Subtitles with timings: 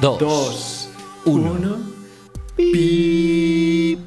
[0.00, 0.90] dos, dos,
[1.24, 1.52] uno.
[1.52, 1.76] uno.
[2.56, 3.98] Pip.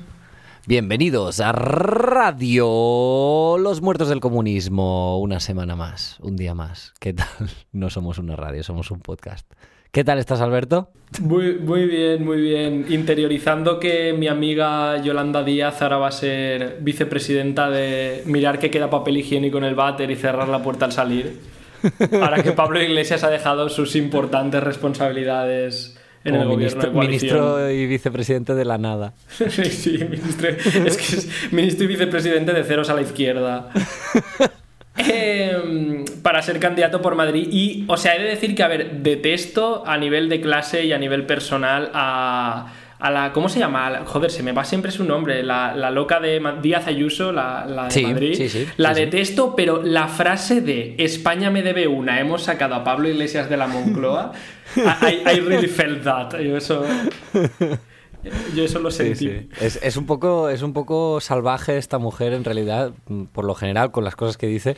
[0.67, 5.19] Bienvenidos a Radio Los Muertos del Comunismo.
[5.19, 6.93] Una semana más, un día más.
[6.99, 7.27] ¿Qué tal?
[7.71, 9.51] No somos una radio, somos un podcast.
[9.91, 10.91] ¿Qué tal estás, Alberto?
[11.19, 12.85] Muy, muy bien, muy bien.
[12.89, 18.89] Interiorizando que mi amiga Yolanda Díaz ahora va a ser vicepresidenta de mirar que queda
[18.89, 21.37] papel higiénico en el váter y cerrar la puerta al salir.
[22.21, 27.87] Ahora que Pablo Iglesias ha dejado sus importantes responsabilidades en el gobierno de ministro, y
[27.87, 29.13] vicepresidente de la nada.
[29.27, 33.69] Sí, sí, ministro, es que es ministro y vicepresidente de ceros a la izquierda.
[34.97, 37.47] Em, para ser candidato por Madrid.
[37.49, 40.91] Y, o sea, he de decir que, a ver, detesto a nivel de clase y
[40.91, 43.33] a nivel personal a, a la.
[43.33, 43.89] ¿Cómo se llama?
[43.89, 45.43] La- joder, se me va siempre su nombre.
[45.43, 48.33] La, la loca de Díaz Ayuso, la, la de Sí, Madrid.
[48.35, 49.05] sí, sí, la sí, sí.
[49.05, 53.57] detesto, pero la frase de España me debe una, hemos sacado a Pablo Iglesias de
[53.57, 54.31] la Moncloa.
[54.75, 56.39] I, I really felt that.
[56.39, 56.83] Yo eso.
[58.55, 59.27] Yo eso lo Sí, sentí.
[59.29, 59.49] sí.
[59.59, 63.55] Es, es un poco, es un poco salvaje esta mujer, en realidad, mm, por lo
[63.55, 64.77] general, con las cosas que dice.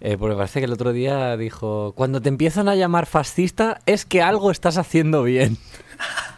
[0.00, 4.04] eh, porque parece que el otro día dijo: Cuando te empiezan a llamar fascista, es
[4.04, 5.56] que algo estás haciendo bien.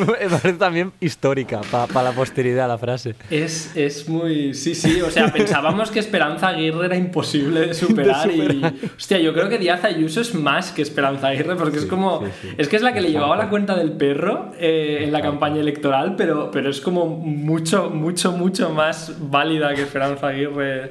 [0.00, 3.14] Me parece también histórica para la posteridad la frase.
[3.30, 4.54] Es, es muy.
[4.54, 8.72] Sí, sí, o sea, pensábamos que Esperanza Aguirre era imposible de superar, De superar.
[8.74, 8.86] y.
[8.96, 12.20] Hostia, yo creo que Díaz Ayuso es más que Esperanza Aguirre, porque es como.
[12.20, 12.48] sí, sí.
[12.58, 15.60] Es que es la que le llevaba la cuenta del perro eh, en la campaña
[15.60, 20.90] electoral, pero, pero es como mucho, mucho, mucho más válida que Esperanza Aguirre.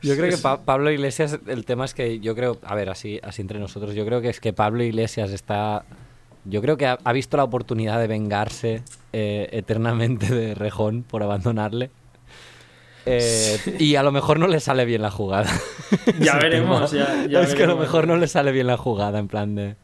[0.00, 3.18] Yo creo que Pa- Pablo Iglesias, el tema es que yo creo, a ver, así,
[3.22, 5.84] así entre nosotros, yo creo que es que Pablo Iglesias está,
[6.44, 11.22] yo creo que ha, ha visto la oportunidad de vengarse eh, eternamente de Rejón por
[11.22, 11.90] abandonarle.
[13.06, 15.50] Eh, Y a lo mejor no le sale bien la jugada.
[16.20, 17.06] Ya veremos, tema.
[17.06, 19.54] ya- ya es que a lo mejor no le sale bien la jugada, en plan
[19.54, 19.76] de...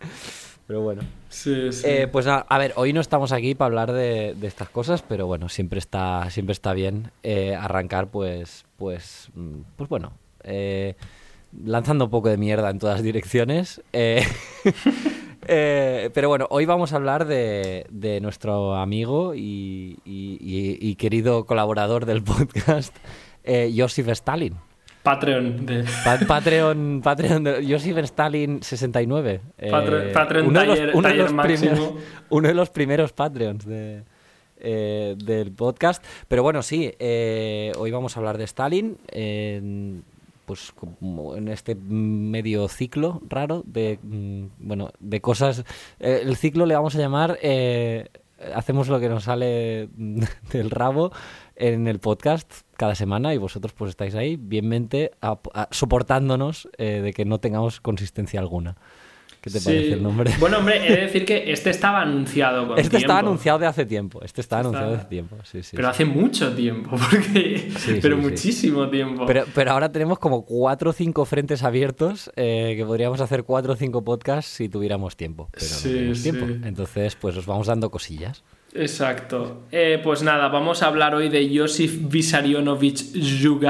[0.66, 1.02] Pero bueno.
[1.28, 1.82] Sí, sí.
[1.86, 5.26] Eh, pues a ver, hoy no estamos aquí para hablar de, de estas cosas, pero
[5.26, 10.12] bueno, siempre está, siempre está bien eh, arrancar, pues, pues, mm, pues bueno,
[11.64, 13.82] lanzando un poco de mierda en todas direcciones.
[15.46, 20.94] eh, pero bueno, hoy vamos a hablar de, de nuestro amigo y, y- y- y
[20.96, 22.94] querido colaborador del podcast,
[23.44, 24.54] eh, Joseph Stalin.
[25.02, 25.66] Patreon.
[25.66, 25.84] De...
[26.02, 29.40] Pa- Patreon, Patreon de Joseph Stalin 69.
[29.58, 31.92] eh, Patre- Patreon uno de los- uno de los primeros-
[32.30, 34.02] uno de los primeros Patreons de,
[34.60, 36.02] eh, del podcast.
[36.26, 38.96] Pero bueno, sí, eh, hoy vamos a hablar de Stalin.
[40.44, 45.64] Pues como en este medio ciclo raro de mm, bueno de cosas
[46.00, 48.08] eh, el ciclo le vamos a llamar eh,
[48.54, 49.88] hacemos lo que nos sale
[50.52, 51.12] del rabo
[51.56, 57.00] en el podcast cada semana y vosotros pues estáis ahí bienmente a- a- soportándonos eh,
[57.02, 58.76] de que no tengamos consistencia alguna
[59.44, 59.64] ¿qué te Sí.
[59.66, 60.32] parece el nombre?
[60.40, 63.28] Bueno, hombre, he de decir que este estaba anunciado con este estaba tiempo.
[63.30, 65.90] anunciado de hace tiempo este estaba Está- anunciado de hace tiempo sí, sí, Pero sí.
[65.92, 67.70] hace mucho tiempo, porque...
[67.78, 69.26] Sí, pero muchísimo tiempo.
[69.26, 73.74] Pero, pero ahora tenemos como cuatro o cinco frentes abiertos eh, que podríamos hacer cuatro
[73.74, 75.50] o cinco podcasts si tuviéramos tiempo.
[75.52, 76.46] Pero no tenemos tiempo.
[76.66, 78.42] Entonces, pues os vamos dando cosillas.
[78.72, 79.62] Exacto.
[79.70, 83.04] Eh, pues nada, vamos a hablar hoy de Josif Vissarionovich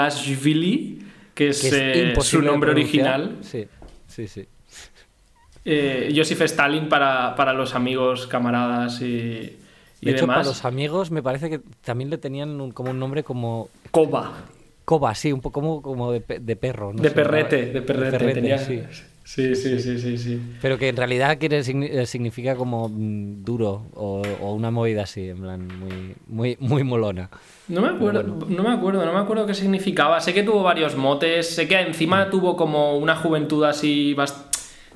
[0.08, 1.02] Zhugashvili,
[1.34, 1.68] que es, Que
[2.12, 3.38] es eh, su nombre original.
[3.42, 3.66] Sí,
[4.06, 4.46] sí, sí.
[5.64, 9.04] Eh, Josif Stalin para, para los amigos, camaradas y,
[10.00, 10.36] y De hecho, demás.
[10.36, 14.32] para los amigos me parece que también le tenían un- como un nombre como Koba.
[14.84, 16.92] Coba, sí, un poco como, como de, pe- de perro.
[16.92, 18.34] no de sé, perrete, de perrete.
[18.34, 18.82] tenía- sí.
[19.26, 20.38] Sí, sí, sí, sí, sí.
[20.60, 25.30] Pero que en realidad quiere, eh, significa como mm, duro o, o una movida así,
[25.30, 27.30] en plan muy, muy, muy molona.
[27.68, 30.20] No me acuerdo, no me acuerdo, no me acuerdo qué significaba.
[30.20, 31.86] Sé que tuvo varios motes, sé que Mm.
[31.86, 34.53] encima tuvo como una juventud así bast-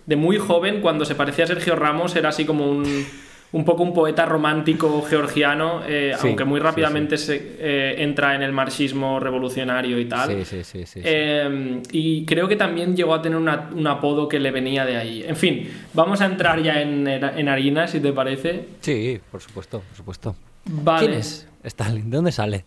[0.09, 3.05] de muy joven, cuando se parecía a Sergio Ramos, era así como un,
[3.53, 8.35] un poco un poeta romántico georgiano, eh, Sí, aunque muy sí, rápidamente se eh, entra
[8.35, 10.29] en el marxismo revolucionario y tal.
[10.31, 10.87] Sí, sí, sí, sí.
[10.87, 11.01] sí.
[11.05, 14.97] Eh, y creo que también llegó a tener una- un apodo que le venía de
[14.97, 15.25] ahí.
[15.29, 18.65] En fin, vamos a entrar ya en, en harina, si te parece.
[18.81, 20.37] Sí, por supuesto, por supuesto.
[20.65, 21.07] Vale.
[21.07, 22.09] ¿Quién es Stalin?
[22.11, 22.65] ¿De dónde sale?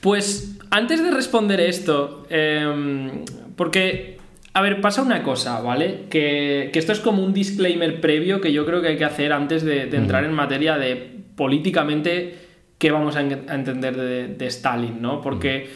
[0.00, 3.24] Pues antes de responder esto, em,
[3.56, 4.19] porque,
[4.52, 6.06] a ver, pasa una cosa, ¿vale?
[6.10, 9.32] Que, que esto es como un disclaimer previo que yo creo que hay que hacer
[9.32, 10.94] antes de, de entrar en materia de
[11.36, 12.34] políticamente
[12.78, 15.20] qué vamos a, en- a entender de, de Stalin, ¿no?
[15.20, 15.68] Porque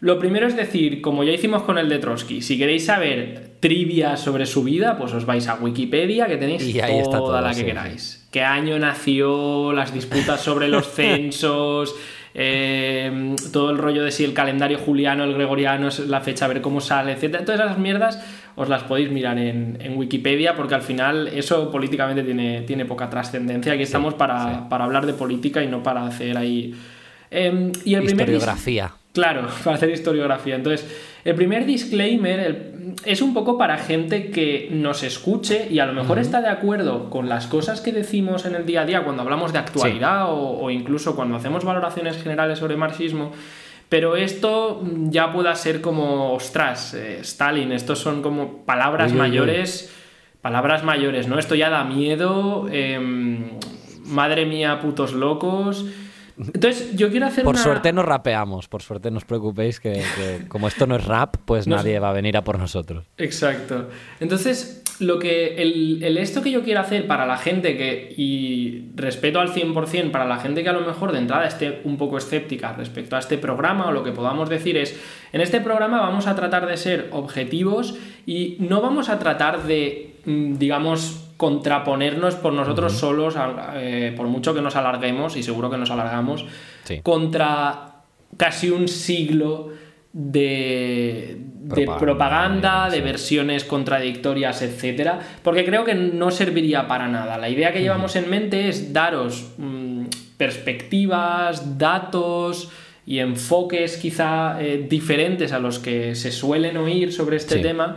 [0.00, 4.16] lo primero es decir, como ya hicimos con el de Trotsky, si queréis saber trivia
[4.16, 7.50] sobre su vida, pues os vais a Wikipedia, que tenéis Y ahí está toda la
[7.50, 7.64] que sí.
[7.64, 8.28] queráis.
[8.32, 9.72] ¿Qué año nació?
[9.72, 11.94] Las disputas sobre los censos,
[12.34, 16.48] eh, todo el rollo de si el calendario juliano, el gregoriano es la fecha, a
[16.48, 17.44] ver cómo sale, etcétera.
[17.44, 18.22] Todas esas mierdas
[18.56, 23.72] os las podéis mirar en, Wikipedia, porque al final eso políticamente tiene, tiene poca trascendencia.
[23.72, 26.74] Aquí estamos para, hablar de política y no para hacer ahí...
[27.30, 28.92] Em, y el Historiografía.
[29.12, 30.56] Claro, para hacer historiografía.
[30.56, 30.86] Entonces,
[31.24, 32.71] el primer disclaimer
[33.04, 37.10] es un poco para gente que nos escuche y a lo mejor está de acuerdo
[37.10, 40.70] con las cosas que decimos en el día a día cuando hablamos de actualidad o,
[40.70, 43.32] incluso cuando hacemos valoraciones generales sobre marxismo.
[43.88, 49.92] Pero esto ya pueda ser como, ostras, eh, Stalin, estos son como palabras mayores,
[50.40, 51.38] palabras mayores, ¿no?
[51.38, 53.58] Esto ya da miedo, em,
[54.06, 55.84] madre mía, putos locos.
[56.38, 60.02] Entonces, yo quiero hacer Por suerte no rapeamos, por suerte no os preocupéis que,
[60.48, 63.06] como esto no es rap, pues nadie va a venir a por nosotros.
[63.18, 63.88] Exacto.
[64.20, 69.40] Entonces, lo que el, esto que yo quiero hacer para la gente que, y respeto
[69.40, 72.72] al 100%, para la gente que a lo mejor de entrada esté un poco escéptica
[72.72, 74.98] respecto a este programa, o lo que podamos decir es,
[75.32, 77.94] en este programa vamos a tratar de ser objetivos
[78.26, 83.34] y no vamos a tratar de, mm, digamos, contraponernos por nosotros solos,
[83.74, 86.46] eh, por mucho que nos alarguemos, y seguro que nos alargamos,
[87.02, 87.96] contra
[88.36, 89.70] casi un siglo
[90.12, 91.36] de,
[91.98, 97.36] propaganda, de versiones contradictorias, etcétera, porque creo que no serviría para nada.
[97.38, 100.04] La idea que llevamos en mente es daros mm,
[100.36, 102.70] perspectivas, datos
[103.04, 107.96] y enfoques quizá eh, diferentes a los que se suelen oír sobre este tema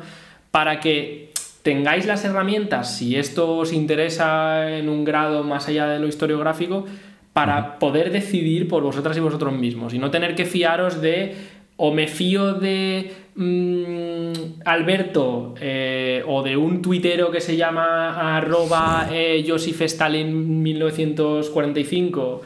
[0.50, 1.25] para que
[1.66, 6.86] tengáis las herramientas, si esto os interesa en un grado más allá de lo historiográfico,
[7.34, 11.34] para poder decidir por vosotras y vosotros mismos y no tener que fiaros de
[11.76, 19.10] o me fío de mm, Alberto eh, o de un tuitero que se llama arroba
[19.12, 22.42] eh, Joseph Stalin 1945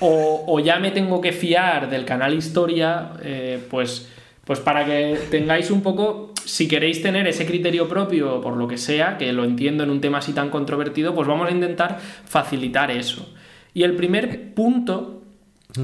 [0.00, 4.08] o, ya me tengo que fiar del canal Historia, eh, pues
[4.48, 8.78] pues para que tengáis un poco, si queréis tener ese criterio propio por lo que
[8.78, 12.90] sea, que lo entiendo en un tema así tan controvertido, pues vamos a intentar facilitar
[12.90, 13.34] eso.
[13.74, 15.22] Y el primer punto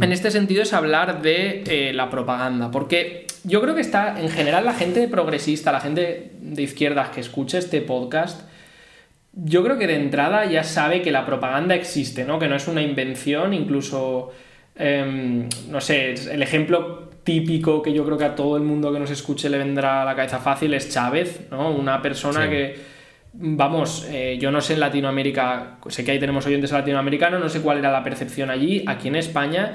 [0.00, 4.31] en este sentido es hablar de eh, la propaganda, porque yo creo que está en
[4.31, 8.49] general la gente progresista, la gente de izquierdas que escucha este podcast,
[9.34, 12.38] yo creo que de entrada ya sabe que la propaganda existe, ¿no?
[12.38, 14.32] Que no es una invención, incluso,
[14.76, 19.00] em, no sé, el ejemplo típico que yo creo que a todo el mundo que
[19.00, 21.71] nos escuche le vendrá a la cabeza fácil es Chávez, ¿no?
[21.71, 22.76] Una persona que,
[23.32, 27.61] vamos, eh, yo no sé en Latinoamérica, sé que ahí tenemos oyentes latinoamericanos, no sé
[27.61, 29.73] cuál era la percepción allí, aquí en España...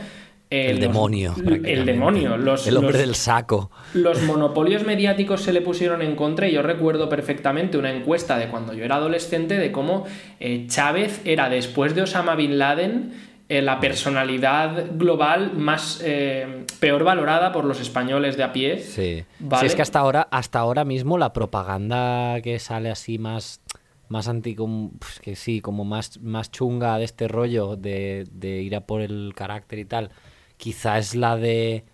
[0.51, 1.35] Eh, el demonio.
[1.63, 2.35] El demonio.
[2.35, 3.69] Los, el hombre del saco.
[3.93, 8.47] Los monopolios mediáticos se le pusieron en contra y yo recuerdo perfectamente una encuesta de
[8.47, 10.05] cuando yo era adolescente de cómo
[10.39, 17.03] eh, Chávez era después de Osama Bin Laden eh, la personalidad global más eh, peor
[17.03, 18.79] valorada por los españoles de a pie.
[18.79, 19.25] Sí.
[19.63, 23.61] es que hasta ahora, hasta ahora mismo la propaganda que sale así más
[24.07, 28.81] más anti pues que sí, como más, más chunga de este rollo de, ir a
[28.81, 30.11] por el carácter y tal,
[30.57, 31.85] quizá es la de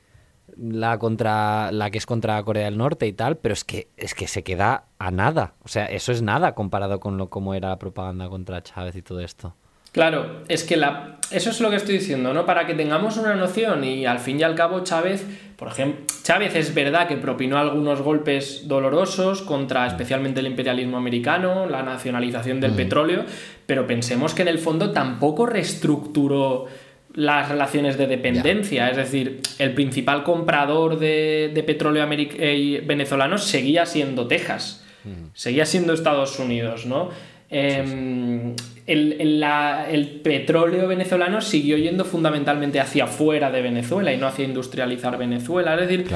[0.58, 4.14] la contra la que es contra Corea del Norte y tal, pero es que es
[4.14, 5.56] que se queda a nada.
[5.64, 9.02] O sea, eso es nada comparado con lo como era la propaganda contra Chávez y
[9.02, 9.56] todo esto.
[9.96, 12.46] Claro, es que la, eso es lo que estoy diciendo, ¿no?
[12.46, 15.26] Para que tengamos una noción y al fin y al cabo Chávez,
[15.56, 21.66] por ejemplo, Chávez es verdad que propinó algunos golpes dolorosos contra especialmente el imperialismo americano,
[21.66, 22.76] la nacionalización del mm.
[22.76, 23.24] petróleo,
[23.66, 26.66] pero pensemos que en el fondo tampoco reestructuró
[27.14, 34.28] las relaciones de dependencia, es decir, el principal comprador de, petróleo eh, venezolano seguía siendo
[34.28, 35.28] Texas, mm.
[35.34, 37.12] seguía siendo Estados Unidos, ¿no?
[37.50, 38.54] Em,
[38.88, 45.74] el, petróleo venezolano siguió yendo fundamentalmente hacia afuera de Venezuela y no hacia industrializar Venezuela.
[45.76, 46.08] Es decir,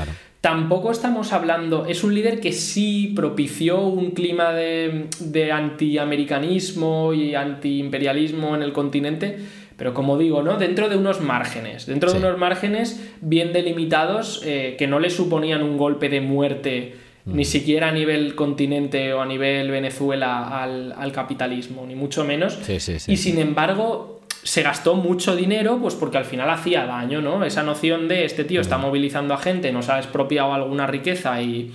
[0.41, 1.85] tampoco estamos hablando.
[1.85, 8.71] Es un líder que sí propició un clima de, de antiamericanismo y antiimperialismo en el
[8.71, 9.38] continente.
[9.75, 10.57] Pero como digo, ¿no?
[10.57, 15.63] Dentro de unos márgenes, dentro de unos márgenes bien delimitados eh, que no le suponían
[15.63, 16.95] un golpe de muerte
[17.31, 22.59] ni siquiera a nivel continente o a nivel Venezuela al, capitalismo, ni mucho menos.
[23.07, 27.43] y sin embargo, se gastó mucho dinero, pues porque al final hacía daño, ¿no?
[27.43, 31.71] Esa noción de este tío está movilizando a gente, nos ha expropiado alguna riqueza y,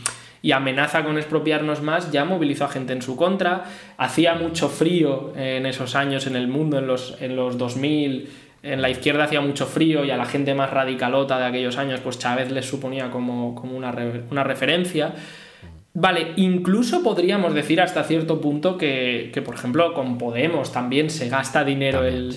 [0.53, 3.65] amenaza con expropiarnos más, ya movilizó a gente en su contra.
[3.97, 8.29] Hacía mucho frío en esos años en el mundo, en los, en los 2000
[8.65, 12.01] en la izquierda hacía mucho frío y a la gente más radicalota de aquellos años,
[12.01, 13.95] pues Chávez les suponía como, como una,
[14.31, 15.13] una, referencia.
[15.97, 21.65] Vale, incluso podríamos decir hasta cierto punto que, por ejemplo, con Podemos también se gasta
[21.65, 22.37] dinero el...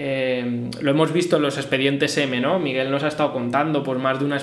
[0.00, 2.60] Eh, lo hemos visto en los expedientes M, ¿no?
[2.60, 4.38] Miguel nos ha estado contando por más de una,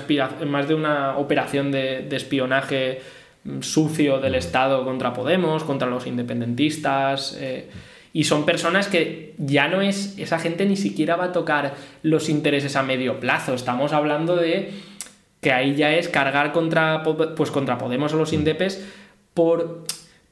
[0.46, 3.00] más de una operación de, de espionaje
[3.44, 7.38] mm, sucio del Estado contra Podemos, contra los independentistas.
[7.40, 7.70] Eh,
[8.12, 12.28] y son personas que ya no es, esa gente ni siquiera va a tocar los
[12.28, 13.54] intereses a medio plazo.
[13.54, 14.72] Estamos hablando de
[15.46, 18.84] que ahí ya es cargar contra, pues contra Podemos o los indepes
[19.32, 19.84] por,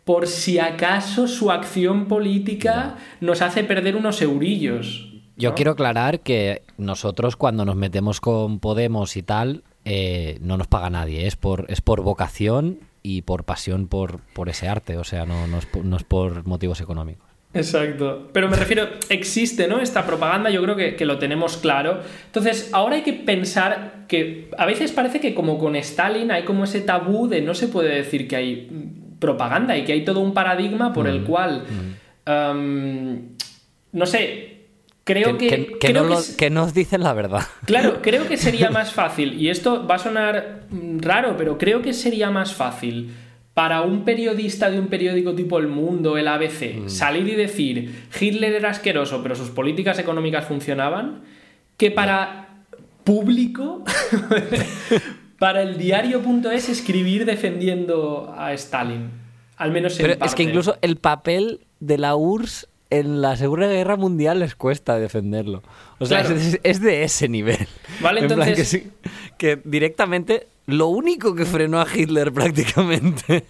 [0.03, 5.13] por si acaso su acción política nos hace perder unos eurillos.
[5.37, 10.67] Yo quiero aclarar que nosotros cuando nos metemos con Podemos y tal, eh, no nos
[10.67, 15.05] paga nadie, es por, es por vocación y por pasión por, por ese arte, o
[15.05, 15.59] sea, no, no,
[15.97, 17.29] es por, motivos económicos.
[17.55, 18.29] Exacto.
[18.33, 19.81] Pero me refiero, existe, ¿no?
[19.81, 22.01] Esta propaganda, yo creo que, que, lo tenemos claro.
[22.27, 26.65] Entonces, ahora hay que pensar que a veces parece que como con Stalin hay como
[26.65, 28.69] ese tabú de no se puede decir que hay
[29.19, 31.65] propaganda y que hay todo un paradigma por el mm, cual,
[32.27, 33.17] mm.
[33.93, 34.55] no sé,
[35.05, 35.77] Creo que.
[35.79, 37.43] Que, nos dicen la verdad.
[37.67, 41.93] Claro, creo que sería más fácil, y esto va a sonar raro, pero creo que
[41.93, 43.15] sería más fácil
[43.55, 48.53] para un periodista de un periódico tipo El Mundo, el ABC, salir y decir Hitler
[48.53, 51.23] era asqueroso, pero sus políticas económicas funcionaban,
[51.77, 52.65] que para
[53.05, 53.85] público,
[55.39, 59.11] para el diario.es escribir defendiendo a Stalin.
[59.57, 63.67] Al menos en Pero es que incluso el papel de la URSS en la Segunda
[63.67, 65.63] Guerra Mundial les cuesta defenderlo.
[65.99, 67.67] O sea, es, de ese nivel.
[68.01, 68.83] Vale, entonces.
[69.39, 73.45] que, directamente lo único que frenó a Hitler prácticamente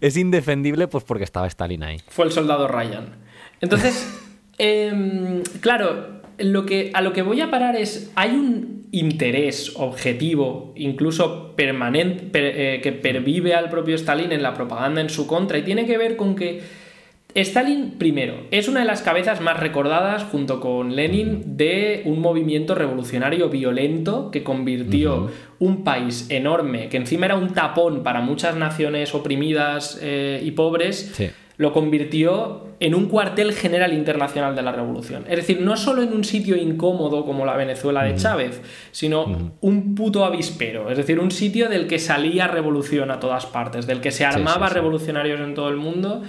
[0.00, 2.00] es indefendible, pues porque estaba Stalin ahí.
[2.08, 3.14] Fue el soldado Ryan.
[3.60, 4.20] Entonces,
[4.58, 10.72] em, claro, lo que, a lo que voy a parar es, hay un interés objetivo,
[10.76, 12.30] incluso permanente,
[12.76, 15.98] eh, que pervive al propio Stalin en la propaganda en su contra y tiene que
[15.98, 16.85] ver con que
[17.42, 22.74] Stalin, primero, es una de las cabezas más recordadas, junto con Lenin, de un movimiento
[22.74, 29.14] revolucionario violento que convirtió un país enorme, que encima era un tapón para muchas naciones
[29.14, 31.14] oprimidas eh, y pobres,
[31.58, 35.24] lo convirtió en un cuartel general internacional de la revolución.
[35.28, 38.62] Es decir, no solo en un sitio incómodo como la Venezuela de Chávez,
[38.92, 43.86] sino un puto avispero, es decir, un sitio del que salía revolución a todas partes,
[43.86, 46.22] del que se armaba revolucionarios en todo el mundo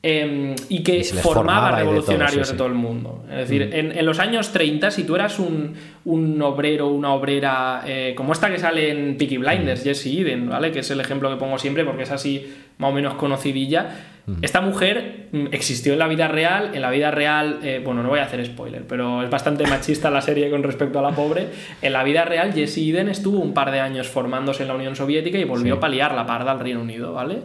[0.00, 3.24] Em, y que formaba, revolucionarios de todo, el mundo.
[3.32, 3.98] Es decir, mm.
[3.98, 5.74] en, los años 30, si tú eras un,
[6.04, 9.84] un obrero, una obrera, eh, como esta que sale en Peaky Blinders, mm.
[9.84, 10.70] Jesse Eden, ¿vale?
[10.70, 12.46] Que es el ejemplo que pongo siempre porque es así
[12.78, 13.90] más o menos conocidilla.
[14.26, 14.34] Mm.
[14.42, 18.20] Esta mujer existió en la vida real, en la vida real, eh, bueno, no voy
[18.20, 21.48] a hacer spoiler, pero es bastante machista la serie con respecto a la pobre.
[21.82, 24.94] En la vida real, Jesse Eden estuvo un par de años formándose en la Unión
[24.94, 27.38] Soviética y volvió a paliar la parda al Reino Unido, ¿vale?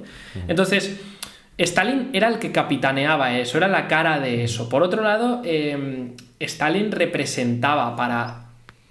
[0.47, 1.01] Entonces,
[1.57, 4.69] Stalin era el que capitaneaba eso, era la cara de eso.
[4.69, 8.43] Por otro lado, em, Stalin representaba para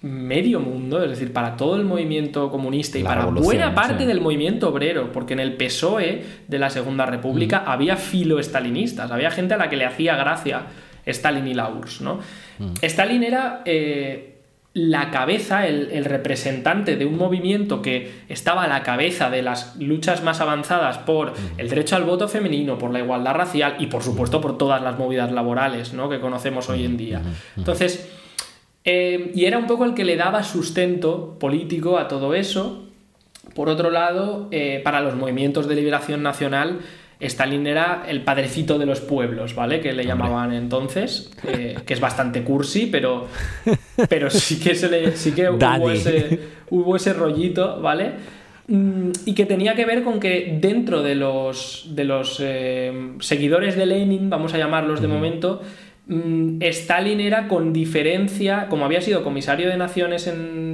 [0.03, 4.69] medio mundo, es decir, para todo el movimiento comunista y para buena parte del movimiento
[4.69, 7.71] obrero, porque en el PSOE de la Segunda República mm.
[7.71, 10.63] había filo-estalinistas, había gente a la que le hacía gracia
[11.07, 12.21] Stalin y la URSS, ¿no?
[12.59, 12.75] Mm.
[12.83, 14.32] Stalin era eh,
[14.75, 20.23] la cabeza, el, representante de un movimiento que estaba a la cabeza de las luchas
[20.23, 24.41] más avanzadas por el derecho al voto femenino, por la igualdad racial y por supuesto
[24.41, 26.09] por todas las movidas laborales ¿no?
[26.09, 27.21] que conocemos hoy en día.
[27.57, 28.11] Entonces,
[28.85, 32.89] eh, y era un poco el que le daba sustento político a todo eso.
[33.55, 36.81] Por otro lado, eh, para los movimientos de liberación nacional,
[37.27, 39.81] Stalin era el padrecito de los pueblos, ¿vale?
[39.81, 43.29] Que le llamaban entonces, eh, que es bastante cursi, pero,
[44.09, 48.13] pero sí que, se le, sí que hubo, ese, hubo ese rollito, ¿vale?
[48.69, 53.77] Mm, y que tenía que ver con que dentro de los, de los eh, seguidores
[53.77, 55.63] de Lenin, vamos a llamarlos de momento,
[56.07, 60.72] Mm, Stalin era con diferencia, como había sido comisario de naciones en,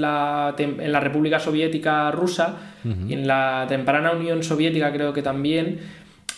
[0.00, 0.54] la,
[1.00, 5.80] República Soviética rusa y en la temprana Unión Soviética creo que también,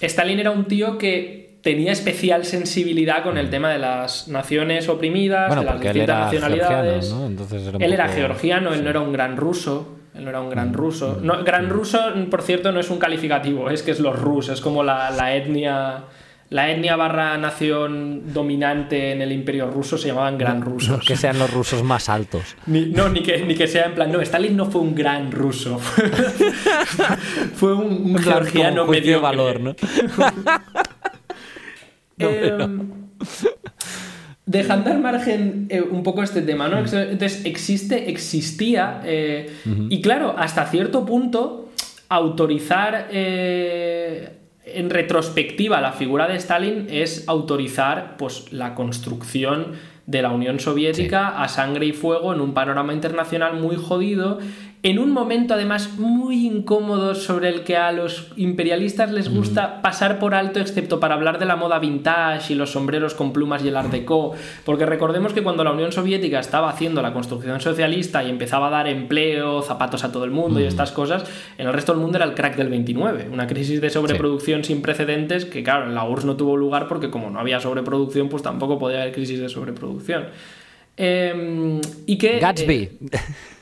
[0.00, 5.54] Stalin era un tío que tenía especial sensibilidad con el tema de las naciones oprimidas,
[5.54, 7.14] de las distintas nacionalidades.
[7.78, 9.96] él era georgiano, él no era un gran ruso.
[10.12, 11.18] Él no era un gran mm, ruso.
[11.20, 12.00] Mm, no, gran ruso,
[12.30, 15.36] por cierto, no es un calificativo, es que es los rusos, es como la, la
[15.36, 16.02] etnia
[16.50, 21.04] la etnia barra nación dominante en el imperio ruso se llamaban gran rusos.
[21.06, 22.56] que sean los rusos más altos.
[22.66, 25.78] no, ni que, ni que sea en plan, no, Stalin no fue un gran ruso.
[27.54, 29.76] fue un, georgiano medio valor, ¿no?
[32.18, 32.90] Em,
[34.44, 36.76] dejando al margen eh, un poco este tema, ¿no?
[36.80, 39.50] Entonces, existe, existía, eh,
[39.88, 41.70] y claro, hasta cierto punto,
[42.10, 49.72] autorizar eh, en retrospectiva la figura de Stalin es autorizar pues, la construcción
[50.06, 54.38] de la Unión Soviética a sangre y fuego en un panorama internacional muy jodido
[54.82, 60.18] en un momento además muy incómodo sobre el que a los imperialistas les gusta pasar
[60.18, 63.68] por alto excepto para hablar de la moda vintage y los sombreros con plumas y
[63.68, 64.32] el art déco,
[64.64, 68.70] porque recordemos que cuando la Unión Soviética estaba haciendo la construcción socialista y empezaba a
[68.70, 71.24] dar empleo, zapatos a todo el mundo y estas cosas,
[71.58, 74.80] en el resto del mundo era el crack del 29, una crisis de sobreproducción sin
[74.80, 78.42] precedentes que claro, en la URSS no tuvo lugar porque como no había sobreproducción, pues
[78.42, 80.28] tampoco podía haber crisis de sobreproducción.
[81.02, 82.38] Em, y que.
[82.40, 82.74] Gatsby.
[82.74, 82.98] Eh,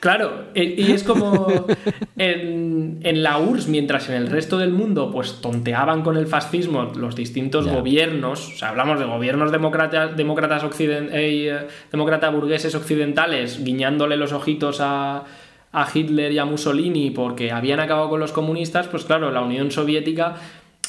[0.01, 1.47] claro, e, y es como
[2.17, 7.15] en, la URSS, mientras en el resto del mundo pues tonteaban con el fascismo los
[7.15, 14.33] distintos gobiernos, o sea, hablamos de gobiernos demócratas, demócratas, eh, demócratas burgueses occidentales, guiñándole los
[14.33, 15.23] ojitos a,
[15.71, 19.71] a Hitler y a Mussolini porque habían acabado con los comunistas, pues claro, la Unión
[19.71, 20.35] Soviética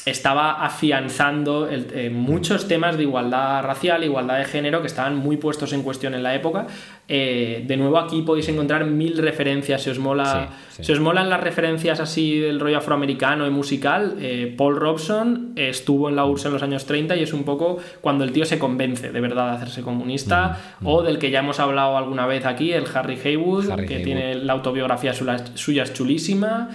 [0.05, 5.73] estaba afianzando eh, muchos temas de igualdad racial, igualdad de género, que estaban muy puestos
[5.73, 6.67] en cuestión en la época.
[7.07, 9.83] Eh, de nuevo, aquí podéis encontrar mil referencias.
[9.83, 14.77] Si os, mola, os molan las referencias así del rollo afroamericano y musical, eh, Paul
[14.77, 18.31] Robson estuvo en la URSS en los años 30 y es un poco cuando el
[18.31, 22.25] tío se convence de verdad de hacerse comunista, o del que ya hemos hablado alguna
[22.25, 26.69] vez aquí, el Harry Haywood, que tiene la autobiografía suya es chulísima.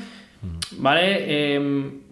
[0.78, 1.58] ¿Vale?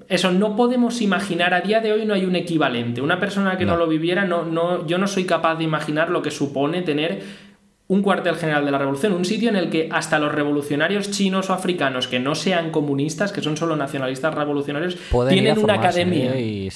[0.08, 3.00] Eso no podemos imaginar, a día de hoy no hay un equivalente.
[3.00, 6.22] Una persona que no, lo viviera, no, no, yo no soy capaz de imaginar lo
[6.22, 7.22] que supone tener
[7.86, 11.50] un cuartel general de la revolución, un sitio en el que hasta los revolucionarios chinos
[11.50, 14.96] o africanos que no sean comunistas, que son solo nacionalistas revolucionarios,
[15.28, 16.38] tienen una academia.
[16.40, 16.70] Y...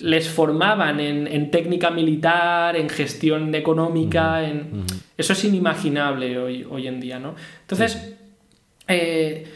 [0.00, 4.84] Les formaban en, técnica militar, en gestión económica, en...
[5.16, 7.36] eso es inimaginable hoy, hoy en día, ¿no?
[7.60, 8.16] Entonces,
[8.88, 9.46] eh,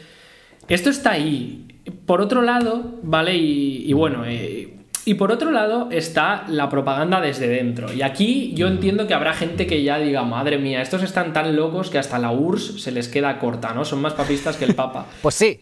[0.69, 1.62] esto está ahí
[2.05, 3.35] por otro lado, ¿vale?
[3.35, 4.73] Y, bueno, eh,
[5.05, 7.91] y por otro lado está la propaganda desde dentro.
[7.91, 11.55] Y aquí yo entiendo que habrá gente que ya diga, madre mía, estos están tan
[11.55, 13.85] locos que hasta la URSS se les queda corta, ¿no?
[13.85, 15.07] Son más papistas que el Papa.
[15.21, 15.59] pues sí.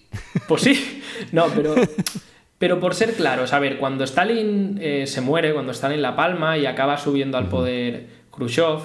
[0.47, 1.01] Pues sí.
[1.31, 1.75] No, pero...
[2.62, 6.60] Pero por ser claros, a ver, cuando Stalin eh, se muere, cuando Stalin la palma
[6.60, 8.81] y acaba subiendo al poder Khrushchev,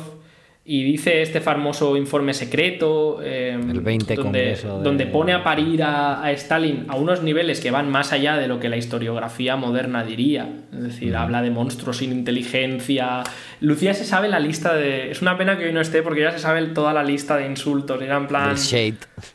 [0.69, 6.29] y dice este famoso informe secreto, em, el 20 donde, donde, pone a parir a,
[6.33, 10.51] Stalin a unos niveles que van más allá de lo que la historiografía moderna diría.
[10.73, 13.23] Es decir, habla de monstruos sin inteligencia.
[13.61, 15.13] Lucía se sabe la lista de.
[15.13, 17.47] Es una pena que hoy no esté porque ya se sabe toda la lista de
[17.47, 18.03] insultos.
[18.03, 18.57] Era en plan.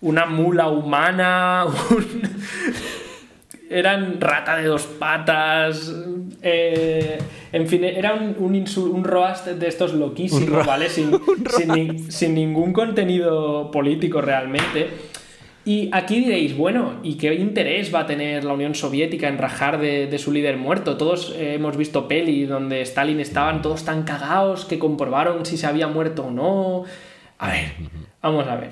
[0.02, 1.66] Una mula humana.
[3.72, 5.94] eran rata de dos patas.
[6.42, 7.18] Eh,
[7.52, 10.90] en fin, era un, un, un, roast de estos loquísimos, ¿vale?
[10.90, 11.20] Sin,
[12.12, 14.90] sin, ningún contenido político realmente.
[15.64, 19.80] Y aquí diréis, bueno, ¿y qué interés va a tener la Unión Soviética en rajar
[19.80, 20.98] de, su líder muerto?
[20.98, 25.68] Todos eh, hemos visto peli donde Stalin estaban todos tan cagados que comprobaron si se
[25.68, 26.84] había muerto o no.
[27.38, 27.72] A ver,
[28.22, 28.72] vamos a ver.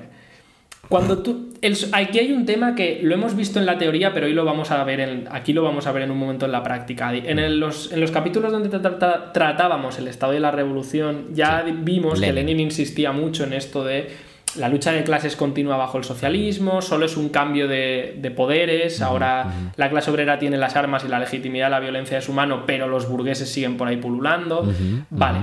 [0.88, 1.49] Cuando tú.
[1.92, 4.70] Aquí hay un tema que lo hemos visto en la teoría, pero hoy lo vamos
[4.70, 7.14] a ver en, aquí lo vamos a ver en un momento en la práctica.
[7.14, 12.32] En, los, en los, capítulos donde tratábamos el estado de la revolución, ya vimos que
[12.32, 17.06] Lenin insistía mucho en esto de la lucha de clases continúa bajo el socialismo, solo
[17.06, 19.46] es un cambio de, poderes, ahora
[19.76, 23.08] la clase obrera tiene las armas y la legitimidad la violencia es humano, pero los
[23.08, 24.68] burgueses siguen por ahí pululando.
[25.10, 25.40] vale.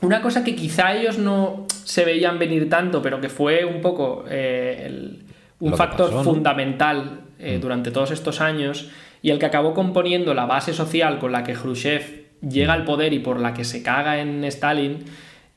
[0.00, 4.24] Una cosa que quizá ellos no se veían venir tanto, pero que fue un poco
[4.28, 5.22] eh,
[5.64, 7.60] un factor fundamental eh, mm.
[7.60, 8.90] durante todos estos años
[9.22, 13.12] y el que acabó componiendo la base social con la que Khrushchev llega al poder
[13.12, 15.04] y por la que se caga en Stalin,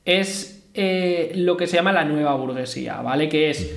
[0.06, 3.28] es eh, lo que se llama la nueva burguesía, ¿vale?
[3.28, 3.76] Que es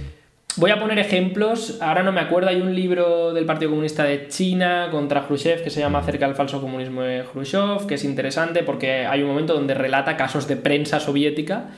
[0.56, 1.78] Voy a poner ejemplos.
[1.80, 5.70] Ahora no me acuerdo, hay un libro del Partido Comunista de China contra Khrushchev que
[5.70, 9.54] se llama Acerca del falso comunismo de Khrushchev, que es interesante porque hay un momento
[9.54, 11.70] donde relata casos de prensa soviética,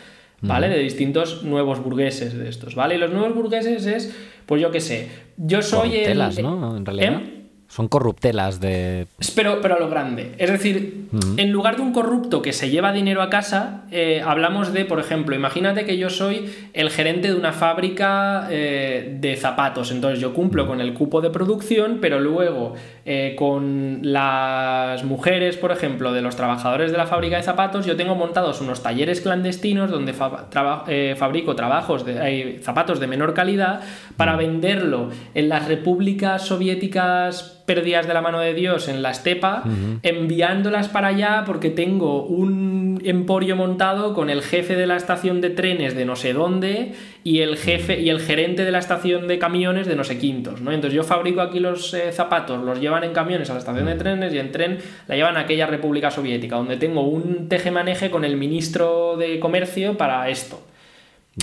[0.42, 0.68] ¿vale?
[0.68, 2.96] De distintos nuevos burgueses de estos, ¿vale?
[2.96, 4.14] Y los nuevos burgueses es,
[4.46, 6.18] pues yo qué sé, yo soy el...
[6.42, 6.76] ¿no?
[6.76, 7.22] En realidad.
[7.22, 7.41] ¿Eh?
[7.72, 9.06] Son corruptelas de...
[9.34, 10.34] Pero, pero a lo grande.
[10.36, 11.06] Es decir,
[11.38, 15.00] en lugar de un corrupto que se lleva dinero a casa, eh, hablamos de, por
[15.00, 19.90] ejemplo, imagínate que yo soy el gerente de una fábrica eh, de zapatos.
[19.90, 22.74] Entonces yo cumplo con el cupo de producción, pero luego
[23.06, 27.96] eh, con las mujeres, por ejemplo, de los trabajadores de la fábrica de zapatos, yo
[27.96, 33.80] tengo montados unos talleres clandestinos donde fabrico trabajos de, zapatos de menor calidad
[34.18, 39.64] para venderlo en las repúblicas soviéticas perdidas de la mano de Dios en la estepa,
[40.02, 45.48] enviándolas para allá porque tengo un emporio montado con el jefe de la estación de
[45.48, 46.92] trenes de no sé dónde
[47.24, 50.60] y el jefe y el gerente de la estación de camiones de no sé quintos,
[50.60, 50.70] ¿no?
[50.70, 53.94] Entonces yo fabrico aquí los eh, zapatos, los llevan en camiones a la estación de
[53.94, 58.26] trenes y en tren la llevan a aquella República Soviética, donde tengo un tejemaneje con
[58.26, 60.60] el ministro de Comercio para esto.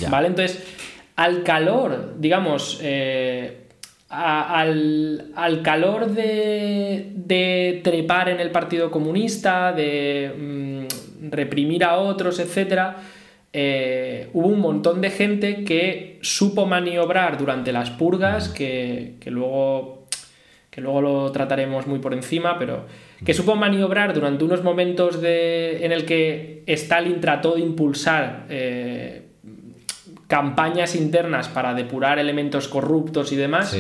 [0.10, 0.28] ¿Vale?
[0.28, 0.63] Entonces,
[1.15, 3.59] al calor, digamos, eh,
[4.10, 12.95] al, calor de, trepar en el Partido Comunista, de mm, reprimir a otros, etc.,
[13.52, 20.08] eh, hubo un montón de gente que supo maniobrar durante las purgas, que, luego,
[20.69, 22.86] que luego lo trataremos muy por encima, pero
[23.26, 29.29] que supo maniobrar durante unos momentos de, en el que Stalin trató de impulsar eh,
[30.30, 33.76] campañas internas para depurar elementos corruptos y demás.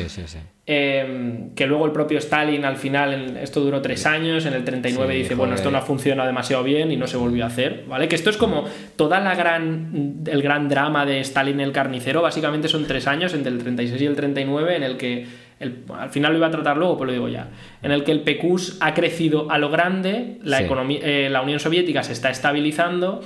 [0.65, 5.13] Em, que luego el propio Stalin al final, esto duró tres años, en el 39
[5.13, 8.07] dice, bueno, esto no ha funcionado demasiado bien y no se volvió a hacer, ¿vale?
[8.07, 12.67] Que esto es como toda la gran, el gran drama de Stalin el carnicero, básicamente
[12.67, 15.27] son tres años, entre el 36 y el 39, en el que,
[15.59, 17.49] al final lo iba a tratar luego, pero lo digo ya,
[17.83, 21.59] en el que el PQS ha crecido a lo grande, la, economía, eh, la Unión
[21.59, 23.21] Soviética se está estabilizando,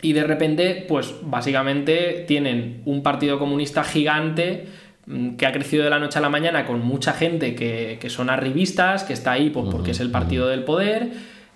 [0.00, 4.66] y de repente, pues básicamente tienen un partido comunista gigante
[5.06, 8.30] mm, que ha crecido de la noche a la mañana con mucha gente que, son
[8.30, 11.08] arribistas, que está ahí pues, porque es el partido del poder,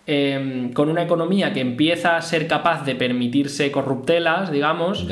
[0.06, 5.06] em, con una economía que empieza a ser capaz de permitirse corruptelas, digamos,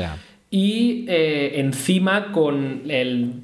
[0.53, 3.35] y eh, encima con el,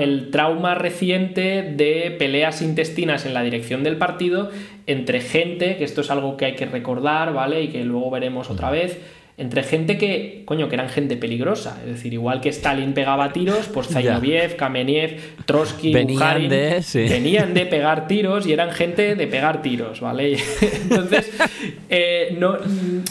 [0.00, 4.50] el trauma reciente de peleas intestinas en la dirección del partido
[4.86, 7.64] entre gente, que esto es algo que hay que recordar, ¿vale?
[7.64, 8.98] Y que luego veremos otra vez
[9.38, 11.78] entre gente que, coño, que eran gente peligrosa.
[11.82, 17.66] Es decir, igual que Stalin pegaba tiros, pues Zainoviev, Kameniev, Trotsky, venían de, venían de
[17.66, 20.38] pegar tiros y eran gente de pegar tiros, ¿vale?
[20.82, 21.30] Entonces,
[21.88, 22.56] eh, no,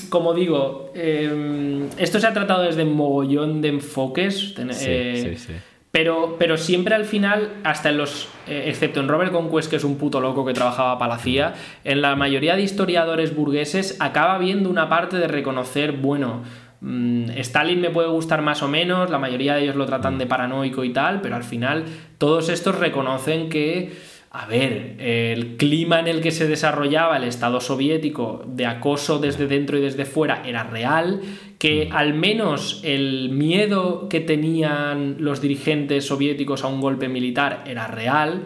[0.09, 4.55] como digo, eh, esto se ha tratado desde mogollón de enfoques.
[4.57, 5.53] Eh, sí, sí, sí
[5.95, 8.27] pero, pero siempre al final, hasta en los.
[8.47, 11.53] Eh, excepto en Robert Conquest, que es un puto loco que trabajaba para la CIA,
[11.85, 16.43] en la mayoría de historiadores burgueses acaba viendo una parte de reconocer, bueno.
[16.81, 20.25] Mm, Stalin me puede gustar más o menos, la mayoría de ellos lo tratan de
[20.25, 21.85] paranoico y tal, pero al final
[22.17, 23.93] todos estos reconocen que
[24.37, 29.47] a ver, el clima en el que se desarrollaba el Estado soviético de acoso desde
[29.47, 31.21] dentro y desde fuera era real,
[31.57, 37.87] que al menos el miedo que tenían los dirigentes soviéticos a un golpe militar era
[37.87, 38.41] real.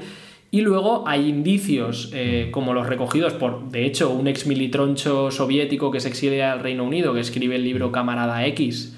[0.52, 5.90] Y luego hay indicios, eh, como los recogidos por, de hecho, un ex militroncho soviético
[5.90, 8.96] que se exilia al Reino Unido, que escribe el libro Camarada X,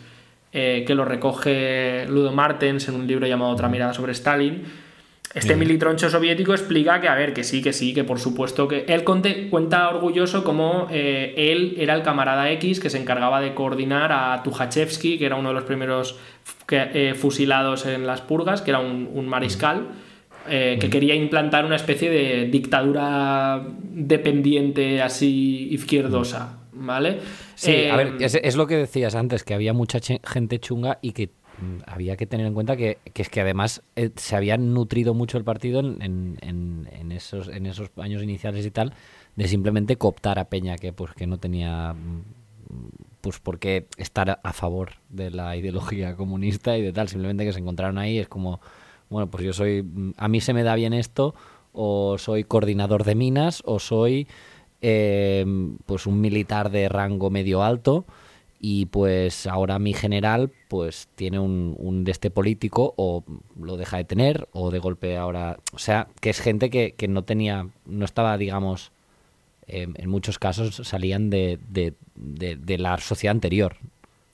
[0.51, 4.63] eh, que lo recoge Ludo Martens en un libro llamado Otra mirada sobre Stalin
[5.33, 8.85] este militroncho soviético explica que, a ver, que sí, que sí, que por supuesto que.
[8.87, 14.11] Él cuenta orgulloso como eh, él era el camarada X que se encargaba de coordinar
[14.11, 16.17] a Tukhachevsky, que era uno de los primeros
[16.69, 19.87] eh, fusilados en las purgas, que era un, mariscal.
[20.49, 27.19] Eh, que quería implantar una especie de dictadura dependiente así izquierdosa, ¿vale?
[27.53, 31.11] Sí, a ver, es, es, lo que decías antes, que había mucha gente chunga y
[31.11, 31.29] que
[31.85, 35.43] había que tener en cuenta que, es que además eh, se había nutrido mucho el
[35.43, 38.93] partido en, en, esos, en esos años iniciales y tal,
[39.35, 42.21] de simplemente cooptar a Peña, que pues que no tenía mm,
[43.21, 47.53] pues por qué estar a favor de la ideología comunista y de tal, simplemente que
[47.53, 48.59] se encontraron ahí, es como,
[49.09, 51.35] bueno, pues yo soy, mm, a mí se me da bien esto,
[51.73, 54.27] o soy coordinador de minas, o soy
[54.81, 55.45] eh,
[55.85, 58.05] pues un militar de rango medio alto,
[58.61, 63.23] y pues ahora mi general pues tiene un, un de este político o
[63.59, 67.07] lo deja de tener o de golpe ahora o sea que es gente que, que
[67.07, 68.91] no tenía no estaba digamos
[69.71, 73.77] en muchos casos salían de, de, de, la sociedad anterior.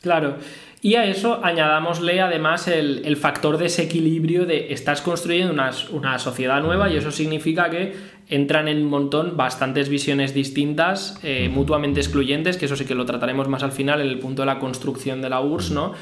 [0.01, 0.37] Claro,
[0.81, 6.61] y a eso añadámosle además el, el factor desequilibrio de estás construyendo una, una, sociedad
[6.61, 7.95] nueva y eso significa que
[8.29, 13.05] entran en un montón bastantes visiones distintas, eh, mutuamente excluyentes, que eso sí que lo
[13.05, 15.93] trataremos más al final en el punto de la construcción de la URSS, ¿no?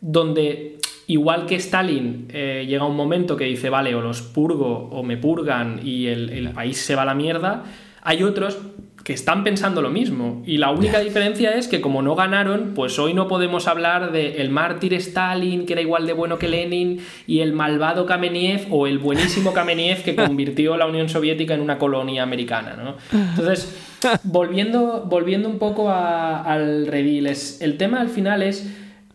[0.00, 5.02] Donde, igual que Stalin, eh, llega un momento que dice, vale, o los purgo o
[5.02, 7.64] me purgan y el, el país se va a la mierda,
[8.04, 8.58] hay otros
[9.04, 10.42] que están pensando lo mismo.
[10.46, 14.40] Y la única diferencia es que como no ganaron, pues hoy no podemos hablar de
[14.40, 18.86] el mártir Stalin, que era igual de bueno que Lenin, y el malvado Kameniev o
[18.86, 22.76] el buenísimo Kameniev que convirtió la Unión Soviética en una colonia americana.
[22.76, 22.96] ¿no?
[23.12, 23.76] Entonces,
[24.24, 28.70] volviendo, volviendo un poco al redil, el tema al final es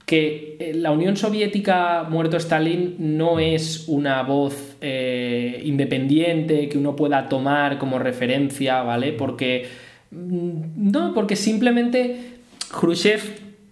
[0.06, 6.96] que eh, la Unión Soviética, muerto Stalin, no es una voz eh, independiente que uno
[6.96, 9.14] pueda tomar como referencia, ¿vale?
[9.14, 9.68] Porque
[10.12, 12.40] Mm, no, porque simplemente
[12.72, 13.22] Khrushchev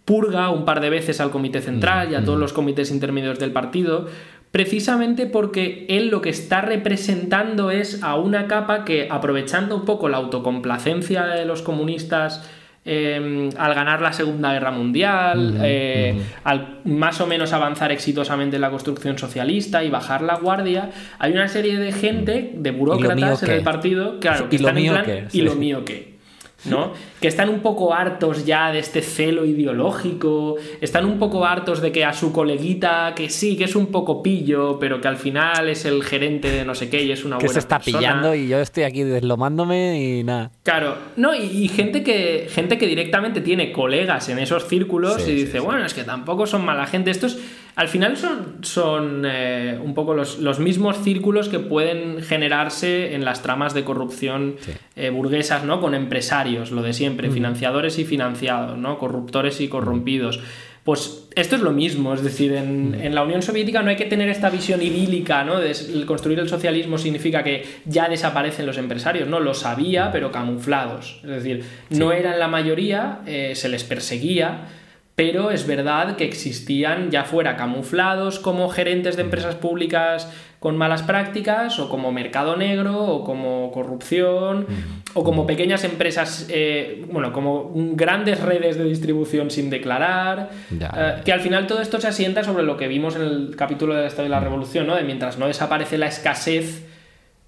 [0.05, 3.51] purga un par de veces al comité central y a todos los comités intermedios del
[3.51, 4.07] partido,
[4.51, 10.07] precisamente porque él lo que está representando es a una capa que, aprovechando un poco
[10.07, 12.49] la autocomplacencia de los comunistas,
[12.87, 18.61] em, al ganar la Segunda Guerra Mundial, eh, al más o menos avanzar exitosamente en
[18.61, 23.51] la construcción socialista y bajar la guardia, hay una serie de gente, de burócratas en
[23.51, 26.16] el partido, claro, que están en plan, ¿y lo mío qué?
[26.65, 26.93] ¿No?
[27.21, 31.91] Que están un poco hartos ya de este celo ideológico, están un poco hartos de
[31.91, 35.69] que a su coleguita, que sí, que es un poco pillo, pero que al final
[35.69, 38.47] es el gerente de no sé qué y es una que se está pillando y
[38.47, 40.51] yo estoy aquí deslomándome y nada.
[40.63, 45.59] Claro, no, y, gente, que, gente que directamente tiene colegas en esos círculos y dice,
[45.59, 47.11] bueno, es que tampoco son mala gente.
[47.11, 47.37] Estos
[47.77, 53.43] al final son, son eh, un poco los, mismos círculos que pueden generarse en las
[53.43, 54.55] tramas de corrupción
[54.95, 55.79] eh, burguesas, ¿no?
[55.79, 58.97] Con empresarios, lo de siempre, financiadores y financiados, ¿no?
[58.97, 60.39] Corruptores y corrompidos.
[60.83, 64.29] Pues esto es lo mismo, es decir, en, la Unión Soviética no hay que tener
[64.29, 65.59] esta visión idílica, ¿no?
[65.59, 65.75] De
[66.07, 69.39] construir el socialismo significa que ya desaparecen los empresarios, ¿no?
[69.39, 71.19] Los había, pero camuflados.
[71.21, 74.69] Es decir, no eran la mayoría, eh, se les perseguía,
[75.17, 81.01] pero es verdad que existían ya fuera camuflados como gerentes de empresas públicas con malas
[81.01, 84.67] prácticas o como mercado negro o como corrupción
[85.15, 91.33] o como pequeñas empresas, eh, bueno, como grandes redes de distribución sin declarar, eh, que
[91.33, 94.25] al final todo esto se asienta sobre lo que vimos en el capítulo del Estado
[94.25, 94.95] de la Revolución, ¿no?
[94.95, 96.85] De mientras no desaparece la escasez,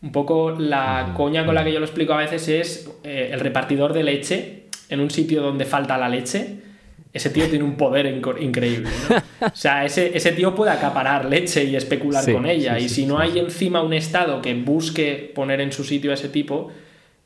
[0.01, 3.39] un poco la coña con la que yo lo explico a veces es eh, el
[3.39, 6.67] repartidor de leche en un sitio donde falta la leche
[7.11, 8.89] ese tío tiene un poder increíble.
[9.09, 9.47] ¿no?
[9.47, 12.77] O sea, ese, ese, tío puede acaparar leche y especular con ella.
[12.77, 16.29] y si no hay encima un Estado que busque poner en su sitio a ese
[16.29, 16.71] tipo,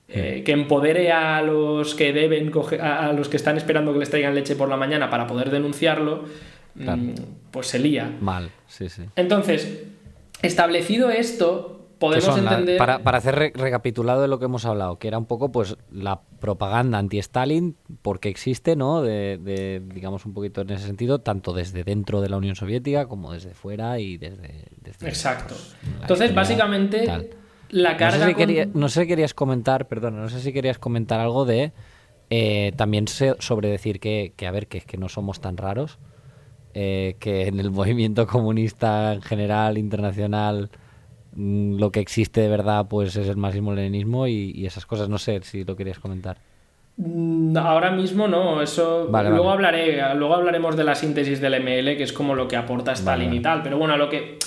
[0.07, 4.35] eh, que empodere a los que deben a los que están esperando que les traigan
[4.35, 6.25] leche por la mañana para poder denunciarlo,
[6.75, 7.13] mm,
[7.51, 8.11] pues se lía.
[8.21, 9.03] Mal, sí, sí.
[9.15, 9.83] Entonces,
[10.41, 12.77] establecido esto, podemos entender.
[12.77, 16.97] para, hacer recapitulado de lo que hemos hablado, que era un poco pues la propaganda
[16.97, 19.01] anti-Stalin, porque existe, ¿no?
[19.01, 23.31] De, digamos, un poquito en ese sentido, tanto desde dentro de la Unión Soviética como
[23.31, 24.65] desde fuera y desde.
[25.01, 25.55] Exacto.
[26.01, 27.05] Entonces, básicamente,
[27.69, 28.17] la carga.
[28.73, 31.71] No sé, si querías comentar, perdón, no sé si querías comentar algo de.
[32.29, 35.99] Eh, también sobre decir que, a ver, que es que no somos tan raros.
[36.75, 40.71] Eh, que en el movimiento comunista en general, internacional,
[41.35, 45.09] lo que existe de verdad pues es el marxismo-leninismo y, esas cosas.
[45.09, 46.37] No sé si lo querías comentar.
[46.97, 52.03] Mm, ahora mismo no, eso luego hablaré, luego hablaremos de la síntesis del ML, que
[52.03, 54.37] es como lo que aporta Stalin y tal, pero bueno, a lo que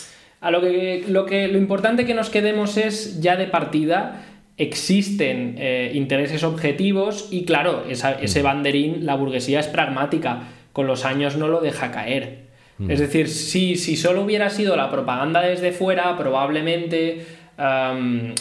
[0.40, 4.22] a lo que lo que lo importante que nos quedemos es ya de partida
[4.58, 11.36] existen eh, intereses objetivos y claro, ese banderín, la burguesía es pragmática, con los años
[11.36, 12.45] no lo deja caer.
[12.88, 17.24] Es decir, si, si solo hubiera sido la propaganda desde fuera, probablemente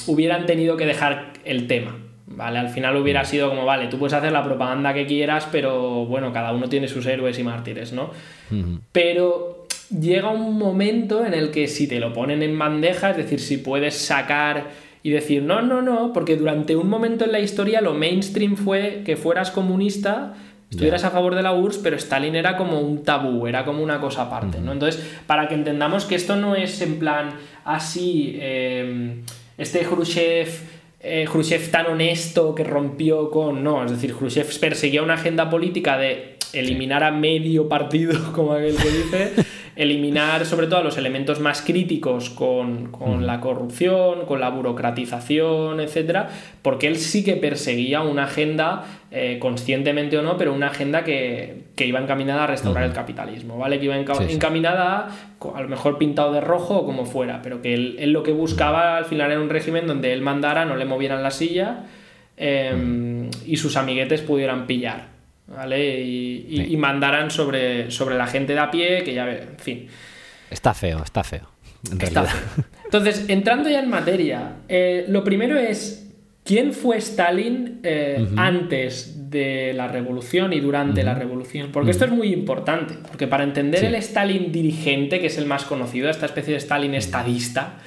[0.08, 1.98] hubieran tenido que dejar el tema.
[2.28, 2.58] ¿Vale?
[2.58, 6.34] Al final hubiera sido como, vale, tú puedes hacer la propaganda que quieras, pero bueno,
[6.34, 8.12] cada uno tiene sus héroes y mártires, ¿no?
[8.92, 13.40] Pero llega un momento en el que si te lo ponen en bandeja, es decir,
[13.40, 14.66] si puedes sacar
[15.04, 19.04] y decir, no, no, no, porque durante un momento en la historia lo mainstream fue
[19.06, 20.34] que fueras comunista
[20.70, 24.00] estuvieras a favor de la URSS, pero Stalin era como un tabú, era como una
[24.00, 24.72] cosa aparte, ¿no?
[24.72, 27.30] Entonces, para que entendamos que esto no es en plan
[27.64, 29.24] así, em,
[29.58, 30.50] este Khrushchev,
[31.00, 33.64] eh, Khrushchev tan honesto que rompió con...
[33.64, 38.76] No, es decir, Khrushchev perseguía una agenda política de eliminar a medio partido, como aquel
[38.76, 39.32] que dice,
[39.76, 42.92] eliminar sobre todo los elementos más críticos con,
[43.26, 46.30] la corrupción, con la burocratización, etcétera,
[46.62, 51.66] porque él sí que perseguía una agenda, eh, conscientemente o no, pero una agenda que,
[51.78, 53.80] iba encaminada a restaurar el capitalismo, ¿vale?
[53.80, 55.10] Que iba encaminada,
[55.54, 58.98] a lo mejor pintado de rojo o como fuera, pero que él, lo que buscaba
[58.98, 61.84] al final era un régimen donde él mandara, no le movieran la silla
[62.38, 65.15] em, y sus amiguetes pudieran pillar.
[65.48, 66.02] ¿Vale?
[66.02, 69.88] Y, mandarán sobre, sobre la gente de a pie, que ya, en fin.
[70.50, 71.48] Está feo, está feo.
[72.86, 76.12] Entonces, entrando ya en materia, eh, lo primero es,
[76.44, 81.72] ¿quién fue Stalin eh, antes de la revolución y durante la revolución?
[81.72, 85.66] Porque esto es muy importante, porque para entender el Stalin dirigente, que es el más
[85.66, 87.78] conocido, esta especie de Stalin estadista,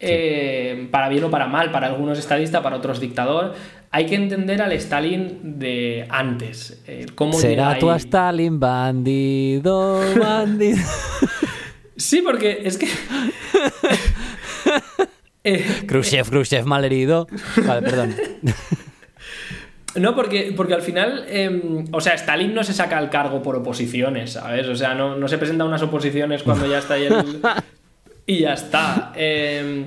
[0.00, 3.54] eh, para bien o para mal, para algunos estadista, para otros dictador,
[3.94, 6.82] hay que entender al Stalin de antes.
[6.88, 10.78] Eh, cómo Será tu Stalin bandido, bandido.
[11.96, 12.88] sí, porque es que.
[15.44, 17.28] eh, Khrushchev, Khrushchev malherido.
[17.64, 18.16] Vale, perdón.
[19.96, 23.54] No, porque, porque al final, em, o sea, Stalin no se saca el cargo por
[23.54, 24.66] oposiciones, ¿sabes?
[24.66, 27.40] O sea, no, no se presenta unas oposiciones cuando ya está ahí el...
[28.26, 29.12] y ya está.
[29.14, 29.86] Em,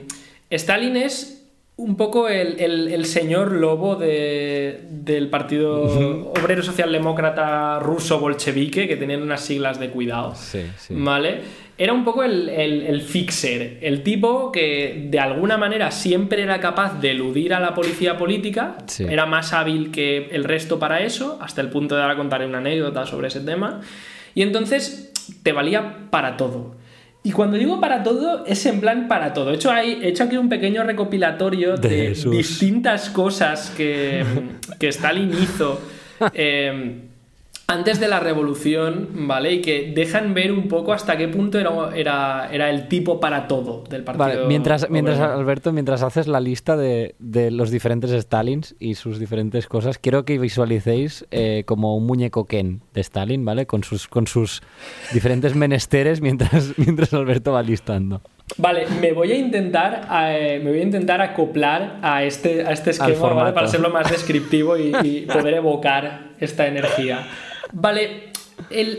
[0.50, 1.37] Stalin es
[1.78, 5.84] un poco el, señor lobo del Partido
[6.32, 10.34] Obrero Socialdemócrata Ruso Bolchevique, que tenían unas siglas de cuidado.
[10.36, 10.96] Sí, sí.
[10.98, 11.42] ¿Vale?
[11.78, 17.12] Era un poco el, fixer, el tipo que de alguna manera siempre era capaz de
[17.12, 21.70] eludir a la policía política, era más hábil que el resto para eso, hasta el
[21.70, 23.82] punto de ahora contaré una anécdota sobre ese tema,
[24.34, 25.14] y entonces
[25.44, 26.77] te valía para todo.
[27.28, 29.52] Y cuando digo para todo, es en plan para todo.
[29.52, 34.24] He hecho, he hecho aquí un pequeño recopilatorio de, distintas cosas que,
[34.80, 35.82] que Stalin hizo.
[36.34, 37.07] Eh,
[37.70, 39.52] antes de la revolución, ¿vale?
[39.52, 43.50] Y que dejan ver un poco hasta qué punto era, era, era el tipo para
[43.50, 44.26] todo del partido.
[44.26, 49.20] Vale, mientras, mientras Alberto, mientras haces la lista de, de, los diferentes Stalins y sus
[49.20, 53.66] diferentes cosas, quiero que visualicéis eh, como un muñeco Ken de Stalin, ¿vale?
[53.66, 54.62] Con sus, con sus
[55.12, 58.22] diferentes menesteres mientras, mientras Alberto va listando.
[58.56, 62.92] Vale, me voy a intentar, eh, me voy a intentar acoplar a este, a este
[62.92, 63.52] esquema ¿vale?
[63.52, 67.28] para hacerlo más descriptivo y, y poder evocar esta energía.
[67.74, 68.32] Vale,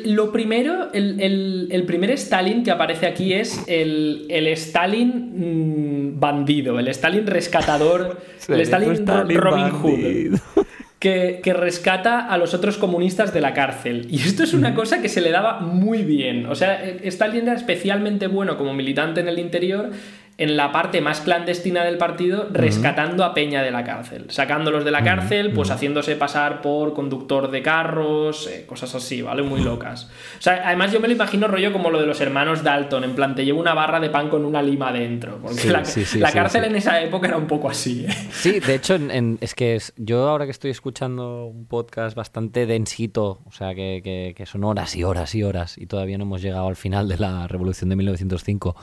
[0.05, 7.27] lo primero, el, primer Stalin que aparece aquí es el, Stalin mm, bandido, el Stalin
[7.27, 10.41] rescatador, el Stalin, Robin Hood.
[10.99, 14.09] Que, que, rescata a los otros comunistas de la cárcel.
[14.11, 16.47] Y esto es una cosa que se le daba muy bien.
[16.47, 19.93] O sea, Stalin era especialmente bueno como militante en el interior
[20.39, 24.93] en la parte más clandestina del partido rescatando a Peña de la cárcel, sacándolos de
[24.93, 29.43] la cárcel, pues haciéndose pasar por conductor de carros, eh, cosas así, ¿vale?
[29.43, 30.05] Muy locas.
[30.39, 33.17] O sea, además yo me lo imagino rollo como lo de los hermanos Dalton, en
[33.17, 36.77] plan, te llevo una barra de pan con una lima dentro, porque la, cárcel en
[36.77, 38.07] esa época era un poco así.
[38.09, 38.13] ¿eh?
[38.31, 38.97] Sí, de hecho,
[39.41, 44.35] es que es, yo ahora que estoy escuchando un podcast bastante densito, o sea, que,
[44.37, 47.17] que son horas y horas y horas, y todavía no hemos llegado al final de
[47.17, 48.77] la revolución de 1905,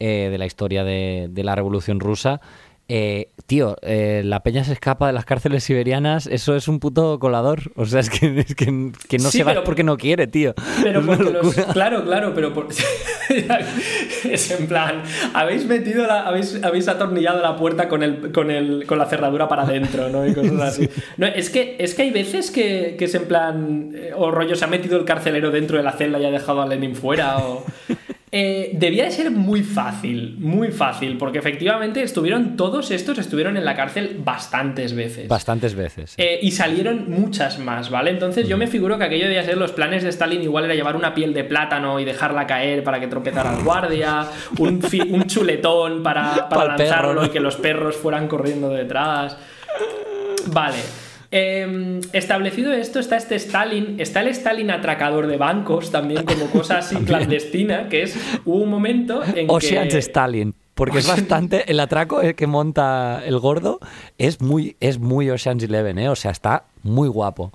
[0.00, 2.40] eh, de la historia de, la Revolución Rusa.
[2.86, 7.18] Eh, tío, eh, la peña se escapa de las cárceles siberianas, eso es un puto
[7.18, 7.72] colador.
[7.76, 8.66] O sea, es que, es que,
[9.18, 10.54] no se va porque no quiere, tío.
[10.82, 11.00] Pero
[11.72, 12.52] claro, claro, pero
[14.24, 15.02] es en plan,
[15.32, 19.48] habéis metido la, habéis, habéis atornillado la puerta con el, con el, con la cerradura
[19.48, 20.26] para adentro, ¿no?
[20.26, 20.90] Y cosas así.
[21.16, 24.64] No, es que, es que hay veces que, que es en plan, o rollo, se
[24.64, 27.64] ha metido el carcelero dentro de la celda y ha dejado a Lenin fuera, o.
[28.36, 33.64] Eh, debía de ser muy fácil, muy fácil, porque efectivamente estuvieron, todos estos estuvieron en
[33.64, 35.28] la cárcel bastantes veces.
[35.28, 36.14] Bastantes veces.
[36.18, 38.10] Eh, y salieron muchas más, ¿vale?
[38.10, 40.96] Entonces yo me figuro que aquello debía ser los planes de Stalin, igual era llevar
[40.96, 44.26] una piel de plátano y dejarla caer para que tropezara el guardia,
[44.58, 44.82] un,
[45.28, 49.38] chuletón para, para, lanzarlo y que los perros fueran corriendo detrás.
[50.46, 51.03] Vale.
[51.36, 56.78] Em, establecido esto, está este Stalin, está el Stalin atracador de bancos también como cosa
[56.78, 60.54] así clandestina, que es, hubo un momento en Ocean's Stalin.
[60.74, 61.68] Porque es bastante.
[61.68, 63.80] El atraco que monta el gordo
[64.16, 66.08] es muy, es muy Ocean's Eleven, ¿eh?
[66.08, 67.52] O sea, está muy guapo.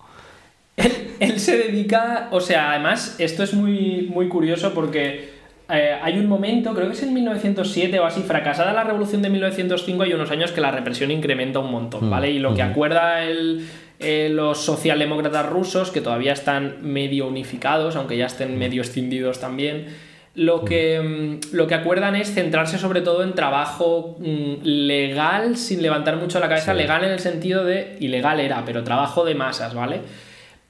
[0.76, 2.28] Él, se dedica.
[2.32, 5.39] O sea, además, esto es muy, muy curioso porque
[5.72, 9.30] eh, hay un momento, creo que es en 1907 o así, fracasada la revolución de
[9.30, 12.32] 1905, hay unos años que la represión incrementa un montón, mm, ¿vale?
[12.32, 18.26] Y lo que acuerda eh, los socialdemócratas rusos, que todavía están medio unificados, aunque ya
[18.26, 19.88] estén medio escindidos también,
[20.34, 25.84] lo que, mm, lo que acuerdan es centrarse sobre todo en trabajo mm, legal, sin
[25.84, 29.76] levantar mucho la cabeza, legal en el sentido de, ilegal era, pero trabajo de masas,
[29.76, 30.02] ¿vale?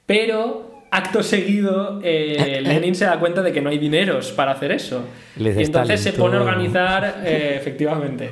[0.04, 4.72] Pero acto seguido, eh, Lenin se da cuenta de que no hay dineros para hacer
[4.72, 5.04] eso.
[5.36, 8.30] y entonces se pone a organizar, eh, efectivamente.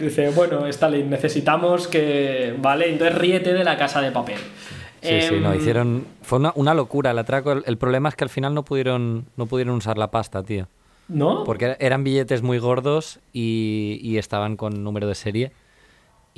[0.00, 2.54] Dice, bueno, Stalin, necesitamos que.
[2.58, 4.38] Vale, entonces ríete de la casa de papel.
[5.00, 6.06] Sí, sí, no, em, hicieron.
[6.22, 7.52] Fue una, locura el atraco.
[7.52, 10.66] El, problema es que al final no pudieron, no pudieron usar la pasta, tío.
[11.08, 11.44] ¿No?
[11.44, 15.52] Porque eran billetes muy gordos y, y estaban con número de serie.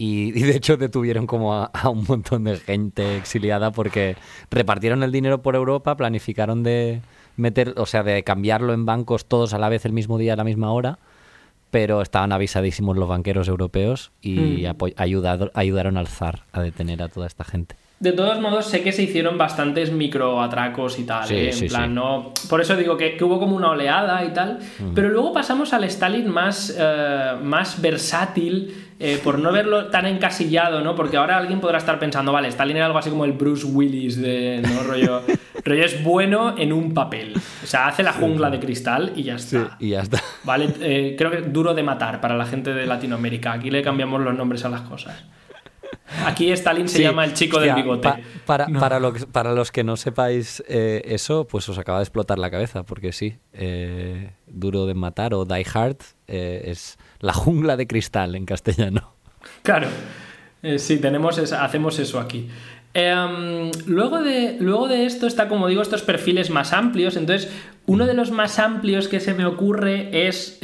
[0.02, 4.16] Y, de hecho detuvieron como a, un montón de gente exiliada porque
[4.50, 7.02] repartieron el dinero por Europa, planificaron de
[7.36, 10.36] meter, o sea, de cambiarlo en bancos todos a la vez el mismo día a
[10.36, 10.98] la misma hora,
[11.70, 14.94] pero estaban avisadísimos los banqueros europeos y mm.
[14.96, 17.76] ayudaron al zar a detener a toda esta gente.
[18.00, 21.30] De todos modos, sé que se hicieron bastantes microatracos y tal.
[21.30, 21.50] ¿eh?
[21.50, 22.32] en plan, no.
[22.48, 24.60] Por eso digo que, hubo como una oleada y tal.
[24.94, 30.82] Pero luego pasamos al Stalin más, eh, más versátil, eh, por no verlo tan encasillado,
[30.82, 30.94] ¿no?
[30.94, 34.20] Porque ahora alguien podrá estar pensando, vale, Stalin era algo así como el Bruce Willis
[34.20, 34.62] de.
[34.62, 34.82] ¿no?
[34.84, 35.22] rollo,
[35.64, 37.34] rollo es bueno en un papel.
[37.64, 39.76] O sea, hace la jungla de cristal y ya está.
[39.80, 40.22] y ya está.
[40.44, 43.52] Vale, creo que duro de matar para la gente de Latinoamérica.
[43.52, 45.24] Aquí le cambiamos los nombres a las cosas.
[46.24, 48.08] Aquí Stalin se llama el chico del bigote.
[48.44, 52.82] para, para, los que no sepáis eh, eso, pues os acaba de explotar la cabeza,
[52.82, 58.34] porque sí, eh, Duro de Matar o Die Hard eh, es la jungla de cristal
[58.34, 59.14] en castellano.
[59.62, 59.88] Claro,
[60.76, 62.48] sí, tenemos hacemos eso aquí.
[62.92, 67.16] Em, luego, de, luego de esto está, como digo, estos perfiles más amplios.
[67.16, 67.50] Entonces,
[67.86, 70.58] uno de los más amplios que se me ocurre es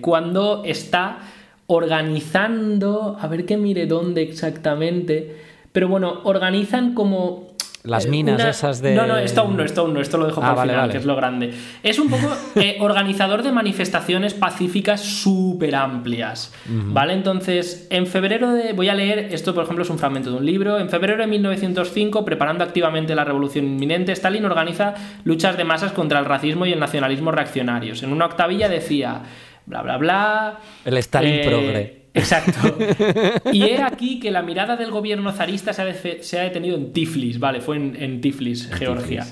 [0.00, 1.18] cuando está
[1.66, 5.36] organizando, a ver que mire dónde exactamente,
[5.72, 7.51] pero bueno, organizan como
[7.84, 8.94] las eh, minas esas de.
[8.94, 10.90] No, no, esto aún no, esto aún no, esto lo dejo ah, para el final,
[10.90, 11.52] que es lo grande.
[11.82, 16.52] Es un poco eh, organizador de manifestaciones pacíficas súper amplias.
[16.66, 17.14] ¿Vale?
[17.14, 18.72] Entonces, en febrero de.
[18.72, 20.78] Voy a leer, esto por ejemplo es un fragmento de un libro.
[20.78, 26.20] En febrero de 1905, preparando activamente la revolución inminente, Stalin organiza luchas de masas contra
[26.20, 28.02] el racismo y el nacionalismo reaccionarios.
[28.02, 29.22] En una octavilla decía
[29.66, 30.58] bla, bla, bla.
[30.84, 32.01] El Stalin eh, progre.
[32.14, 32.76] Exacto.
[33.52, 37.60] Y he aquí que la mirada del gobierno zarista se ha, detenido en Tiflis, vale,
[37.60, 39.26] fue en, Tiflis, Georgia.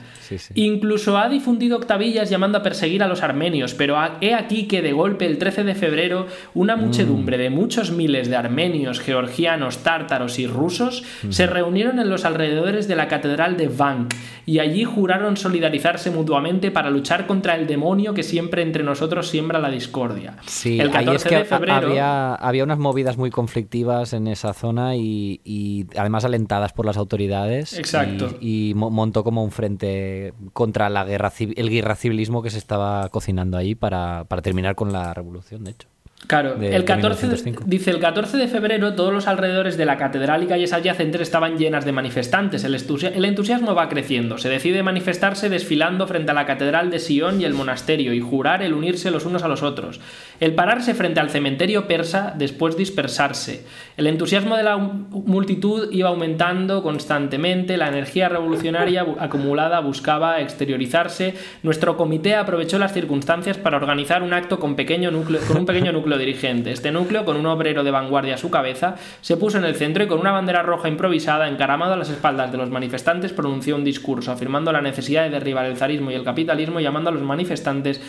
[0.54, 4.92] Incluso ha difundido octavillas llamando a perseguir a los armenios, pero he aquí que de
[4.92, 10.46] golpe el 13 de febrero una muchedumbre de muchos miles de armenios, georgianos, tártaros y
[10.46, 14.14] rusos se reunieron en los alrededores de la catedral de Vank
[14.46, 19.58] y allí juraron solidarizarse mutuamente para luchar contra el demonio que siempre entre nosotros siembra
[19.58, 20.36] la discordia.
[20.46, 25.88] Sí, el 14 de febrero había, había unas movidas muy conflictivas en esa zona y,
[25.96, 27.76] además alentadas por las autoridades.
[27.76, 28.36] Exacto.
[28.40, 33.58] Y, montó como un frente contra la guerra, el guerra civilismo que se estaba cocinando
[33.58, 35.88] ahí para, para terminar con la revolución, de hecho.
[36.26, 37.28] Claro, el 14
[37.64, 41.58] dice el 14 de febrero todos los alrededores de la catedral y calles adyacentes estaban
[41.58, 42.62] llenas de manifestantes.
[42.62, 44.38] El, el, entusiasmo va creciendo.
[44.38, 48.62] Se decide manifestarse desfilando frente a la catedral de Sion y el monasterio y jurar
[48.62, 50.00] el unirse los unos a los otros.
[50.38, 53.64] El pararse frente al cementerio persa, después dispersarse.
[53.96, 57.76] El entusiasmo de la multitud iba aumentando constantemente.
[57.76, 61.34] La energía revolucionaria acumulada buscaba exteriorizarse.
[61.64, 65.90] Nuestro comité aprovechó las circunstancias para organizar un acto con, pequeño núcleo, con un pequeño
[65.90, 66.72] núcleo dirigente.
[66.72, 70.04] Este núcleo, con un obrero de vanguardia a su cabeza, se puso en el centro
[70.04, 73.84] y con una bandera roja improvisada encaramado a las espaldas de los manifestantes pronunció un
[73.84, 77.22] discurso afirmando la necesidad de derribar el zarismo y el capitalismo y llamando a los
[77.22, 78.00] manifestantes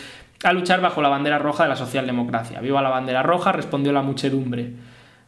[0.42, 2.60] a luchar bajo la bandera roja de la socialdemocracia.
[2.60, 4.72] Viva la bandera roja, respondió la muchedumbre.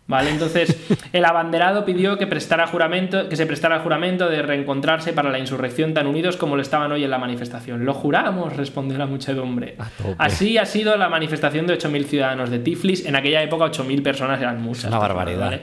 [0.07, 0.31] ¿Vale?
[0.31, 0.77] Entonces,
[1.13, 5.39] el abanderado pidió que, prestara juramento, que se prestara el juramento de reencontrarse para la
[5.39, 7.85] insurrección tan unidos como lo estaban hoy en la manifestación.
[7.85, 9.77] Lo juramos, respondió la muchedumbre.
[10.19, 13.07] Así ha sido la manifestación de 8.000 ciudadanos de Tiflis.
[13.07, 14.87] En aquella época 8.000 personas eran muchas.
[14.87, 15.61] Una barbaridad.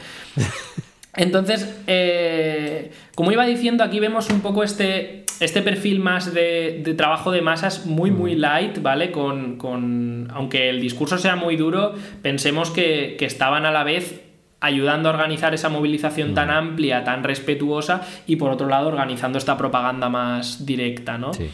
[1.15, 7.31] Entonces, eh, como iba diciendo, aquí vemos un poco este, este perfil más de, trabajo
[7.31, 9.11] de masas muy, muy light, ¿vale?
[9.11, 14.30] Con, aunque el discurso sea muy duro, pensemos que, que estaban a la vez
[14.61, 19.57] ayudando a organizar esa movilización tan amplia, tan respetuosa y por otro lado organizando esta
[19.57, 21.33] propaganda más directa, ¿no?
[21.33, 21.49] Sí.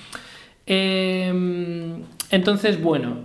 [0.66, 3.20] Em, entonces, bueno,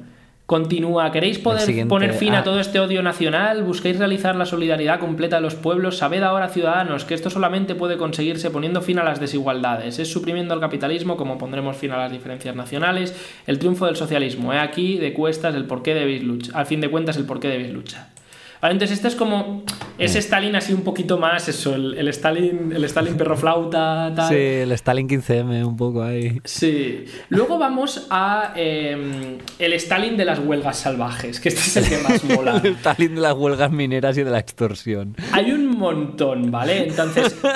[0.47, 1.11] continúa.
[1.11, 2.45] ¿Queréis poder poner fin a ah.
[2.45, 3.64] todo este odio nacional?
[3.64, 5.99] ¿Busquéis realizar la solidaridad completa de los pueblos?
[5.99, 9.99] Sabed ahora, ciudadanos, que esto solamente puede conseguirse poniendo fin a las desigualdades.
[9.99, 13.16] Es suprimiendo el capitalismo como pondremos fin a las diferencias nacionales.
[13.49, 14.53] El triunfo del socialismo.
[14.53, 16.57] He aquí de cuestas el por qué debéis luchar.
[16.57, 18.22] Al fin de cuentas, el por qué debéis luchar
[18.71, 19.65] entonces este es como
[19.99, 24.29] ese Stalin así un poquito más eso, el, Stalin, el Stalin perro flauta, tal.
[24.29, 26.41] Sí, el Stalin 15M un poco ahí.
[26.45, 27.05] Sí.
[27.29, 31.99] Luego vamos a em, el Stalin de las huelgas salvajes, que este es el que
[32.09, 32.61] más mola.
[32.63, 35.17] el Stalin de las huelgas mineras y de la extorsión.
[35.33, 36.89] Hay un montón, ¿vale?
[36.89, 37.37] Entonces...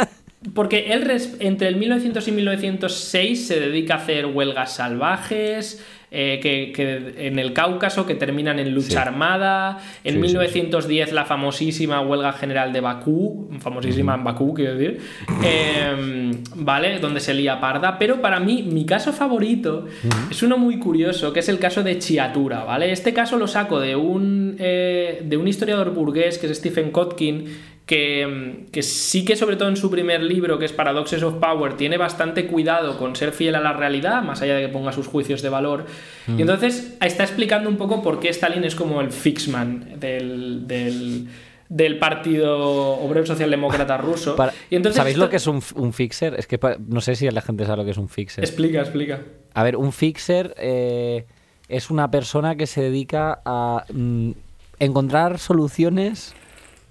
[0.55, 7.27] Porque él entre el 1900 y 1906 se dedica a hacer huelgas salvajes, eh, que,
[7.27, 9.79] en el Cáucaso que terminan en lucha armada.
[10.05, 15.01] En 1910 la famosísima huelga general de Bakú, famosísima en Bakú, quiero decir,
[15.43, 16.99] em, ¿vale?
[17.01, 17.99] Donde se lía parda.
[17.99, 19.87] Pero para mí, mi caso favorito
[20.31, 22.93] es uno muy curioso, que es el caso de Chiatura, ¿vale?
[22.93, 27.76] Este caso lo saco de un, eh, de un historiador burgués que es Stephen Kotkin
[27.87, 31.97] que, sí que sobre todo en su primer libro, que es Paradoxes of Power, tiene
[31.97, 35.41] bastante cuidado con ser fiel a la realidad, más allá de que ponga sus juicios
[35.41, 35.87] de valor.
[36.27, 36.41] Y mm.
[36.41, 42.59] entonces está explicando un poco por qué Stalin es como el fixman del, del, Partido
[42.59, 44.37] Obrero Socialdemócrata ruso.
[44.69, 45.63] y entonces ¿Sabéis lo que es un,
[45.93, 46.35] fixer?
[46.35, 46.59] Es que
[46.89, 48.43] no sé si la gente sabe lo que es un fixer.
[48.43, 49.21] Explica, explica.
[49.55, 51.25] A ver, un fixer eh,
[51.69, 54.33] es una persona que se dedica a mm,
[54.81, 56.35] encontrar soluciones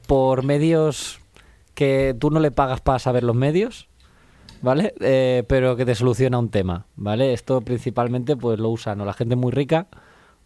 [0.06, 1.20] por medios
[1.74, 3.88] que tú no le pagas para saber los medios,
[4.62, 4.96] ¿vale?
[5.02, 7.34] Eh, pero que te soluciona un tema, ¿vale?
[7.34, 9.88] Esto principalmente pues lo usan o la gente muy rica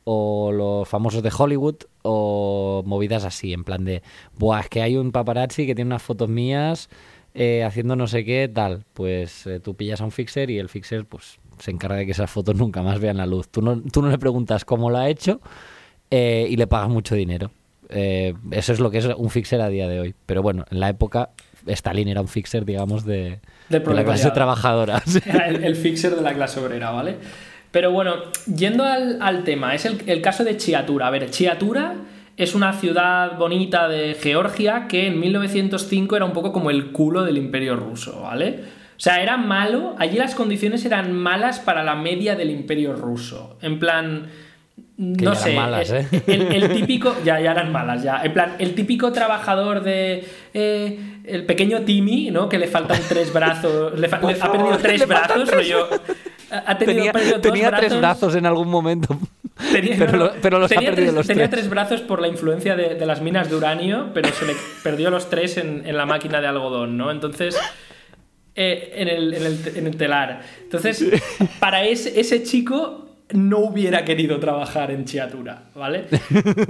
[0.04, 4.02] o los famosos de Hollywood o movidas así, en plan de,
[4.38, 6.90] buah, es que hay un paparazzi que tiene unas fotos mías
[7.36, 8.86] eh, haciendo no sé qué, tal.
[8.94, 12.14] Pues eh, tú pillas a un fixer y el fixer pues se encarga de que
[12.14, 13.50] esas fotos nunca más vean la luz.
[13.50, 15.42] Tú no, tú no le preguntas cómo lo ha hecho
[16.12, 17.52] y le pagas mucho dinero.
[17.90, 20.16] Eh, eso es lo que es un fixer a día de hoy.
[20.26, 21.32] Pero bueno, en la época
[21.66, 25.02] Stalin era un fixer, digamos, de, la clase trabajadora.
[25.26, 27.18] Era el, el fixer de la clase obrera, ¿vale?
[27.72, 28.16] Pero bueno,
[28.46, 31.08] yendo al, al tema, es el, el caso de Chiatura.
[31.08, 31.96] A ver, Chiatura
[32.38, 37.24] es una ciudad bonita de Georgia que en 1905 era un poco como el culo
[37.24, 38.64] del imperio ruso, ¿vale?
[39.00, 43.58] O sea, era malo, allí las condiciones eran malas para la media del imperio ruso.
[43.62, 44.28] En plan,
[45.00, 46.24] no ya eran sé, malas, es- ¿eh?
[46.28, 48.22] el, el típico, ya, ya eran malas, ya.
[48.24, 50.26] En plan, el típico trabajador de.
[50.54, 52.50] eh, el pequeño Timmy, ¿no?
[52.50, 53.98] Que le faltan tres brazos.
[54.00, 55.88] Le, fa- ha perdido tres brazos, rollo.
[56.52, 59.18] Ha tenido, Tenía, perdido tenía tres brazos en algún momento.
[59.72, 61.60] Tenía- pero, no, pero los tenía ha perdido tres, los tenía tres.
[61.62, 65.10] tres brazos por la influencia de, de las minas de uranio, pero se le perdió
[65.12, 67.12] los tres en, en la máquina de algodón, ¿no?
[67.12, 67.56] Entonces,
[68.56, 70.42] eh, en, el, en el- en el telar.
[70.64, 71.06] Entonces,
[71.60, 76.06] para ese, ese chico no hubiera querido trabajar en Chiatura, ¿vale?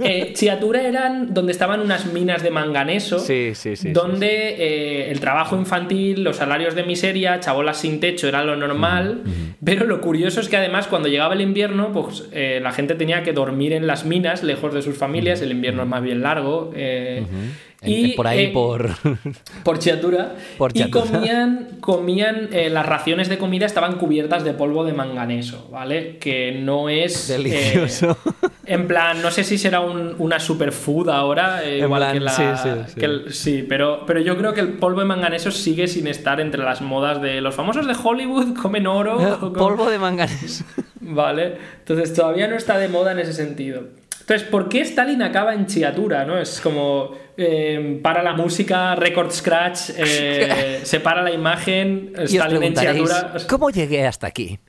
[0.02, 5.20] Eh, Chiatura eran donde estaban unas minas de manganeso, Sí, sí, sí, donde eh, el
[5.20, 9.22] trabajo infantil, los salarios de miseria, chabolas sin techo era lo normal,
[9.64, 13.22] pero lo curioso es que además cuando llegaba el invierno, pues eh, la gente tenía
[13.22, 16.72] que dormir en las minas, lejos de sus familias, el invierno es más bien largo.
[17.82, 18.90] En- y, por ahí, eh, por...
[19.64, 20.34] por Chiatura.
[20.58, 25.68] Por y comían, comían eh, las raciones de comida estaban cubiertas de polvo de manganeso,
[25.70, 26.18] ¿vale?
[26.18, 27.30] Que no es...
[27.30, 28.18] eh, Delicioso.
[28.66, 32.30] en plan, no sé si será un- una superfood ahora, En igual plan, que la...
[32.32, 33.00] sí, sí, sí.
[33.00, 36.38] que el- sí, pero, pero yo creo que el polvo de manganeso sigue sin estar
[36.40, 39.16] entre las modas de los famosos de Hollywood, comen oro...
[39.40, 40.64] o Polvo de manganeso.
[41.00, 43.84] Vale, entonces todavía no está de moda en ese sentido.
[44.30, 46.24] Entonces, ¿por qué Stalin acaba en Chiatura?
[46.24, 46.38] ¿no?
[46.38, 52.74] Es como eh, para la música, record scratch, eh, se para la imagen, Stalin en
[52.74, 53.32] Chiatura.
[53.48, 54.60] ¿cómo llegué hasta aquí?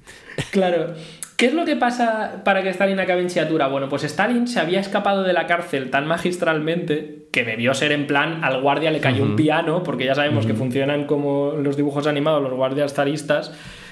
[0.49, 0.95] Claro.
[1.37, 3.67] ¿Qué es lo que pasa para que Stalin acabe en Chiatura?
[3.67, 8.07] Bueno, pues Stalin se había escapado de la cárcel tan magistralmente que debió ser en
[8.07, 12.07] plan al guardia le cayó un piano, porque ya sabemos que funcionan como los dibujos
[12.07, 13.51] animados, los guardias zaristas,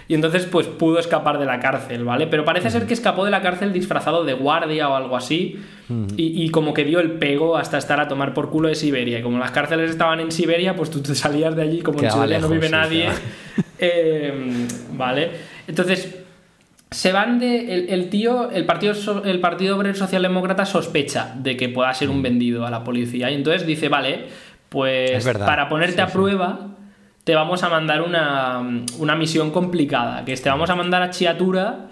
[0.10, 2.26] y entonces pues pudo escapar de la cárcel, ¿vale?
[2.26, 5.62] Pero parece ser que escapó de la cárcel disfrazado de guardia o algo así,
[6.18, 9.20] y, y como que dio el pego hasta estar a tomar por culo de Siberia.
[9.20, 12.12] Y como las cárceles estaban en Siberia, pues tú te salías de allí, como en
[12.12, 13.08] Siberia no vive nadie.
[13.82, 15.32] Eh, vale.
[15.66, 16.20] Entonces,
[16.92, 17.74] se van de.
[17.74, 18.94] El, el tío, el partido,
[19.24, 23.32] el partido Obrero Socialdemócrata sospecha de que pueda ser un vendido a la policía.
[23.32, 24.26] Y entonces dice, vale,
[24.68, 26.14] pues para ponerte Sí, a sí.
[27.30, 28.60] Te vamos a mandar una,
[28.98, 30.26] una misión complicada.
[30.26, 31.86] Que es te vamos a mandar a Chiatura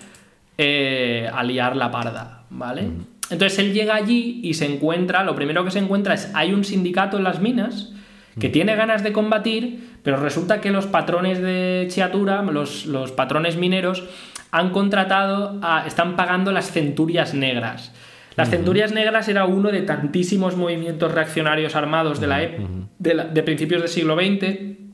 [0.57, 2.89] eh, a liar la parda, ¿vale?
[3.29, 6.63] Entonces él llega allí y se encuentra, lo primero que se encuentra es hay un
[6.63, 7.93] sindicato en las minas
[8.39, 13.57] que tiene ganas de combatir, pero resulta que los patrones de Chiatura, los, los patrones
[13.57, 14.05] mineros,
[14.49, 17.93] han contratado, a, están pagando las centurias negras.
[18.35, 23.25] Las centurias negras era uno de tantísimos movimientos reaccionarios armados de, la ep- de, la-
[23.25, 24.86] de principios del siglo XX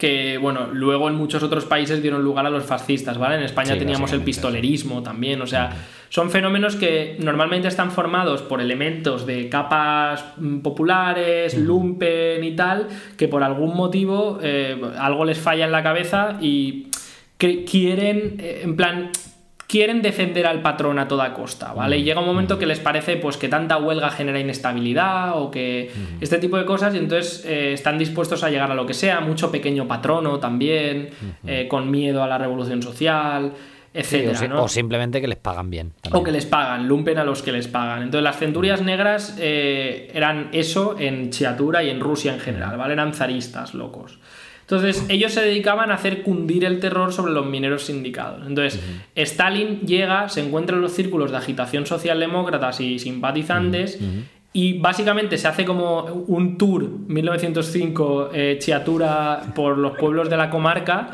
[0.00, 3.36] que, bueno, luego en muchos otros países dieron lugar a los fascistas, ¿vale?
[3.36, 5.76] En España Sí, teníamos el pistolerismo también, o sea,
[6.08, 12.88] son fenómenos que normalmente están formados por elementos de capas mm, populares, lumpen y tal,
[13.18, 16.86] que por algún motivo eh, algo les falla en la cabeza y
[17.36, 19.10] que quieren, eh, en plan,
[19.70, 21.98] quieren defender al patrón a toda costa, ¿vale?
[21.98, 25.90] Y llega un momento que les parece pues que tanta huelga genera inestabilidad o que
[26.20, 29.20] este tipo de cosas y entonces eh, están dispuestos a llegar a lo que sea,
[29.20, 31.10] mucho pequeño patrono también,
[31.46, 33.52] eh, con miedo a la revolución social,
[33.92, 34.62] Sí, etcétera, o, si- ¿no?
[34.64, 35.92] o simplemente que les pagan bien.
[36.12, 38.02] O que les pagan, lumpen a los que les pagan.
[38.02, 42.92] Entonces las centurias negras eh, eran eso en Chiatura y en Rusia en general, ¿vale?
[42.92, 44.18] Eran zaristas locos.
[44.70, 48.46] Entonces ellos se dedicaban a hacer cundir el terror sobre los mineros sindicados.
[48.46, 48.80] Entonces
[49.16, 53.98] Stalin llega, se encuentra en los círculos de agitación socialdemócratas y simpatizantes
[54.52, 60.50] y básicamente se hace como un tour 1905 eh, Chiatura por los pueblos de la
[60.50, 61.10] comarca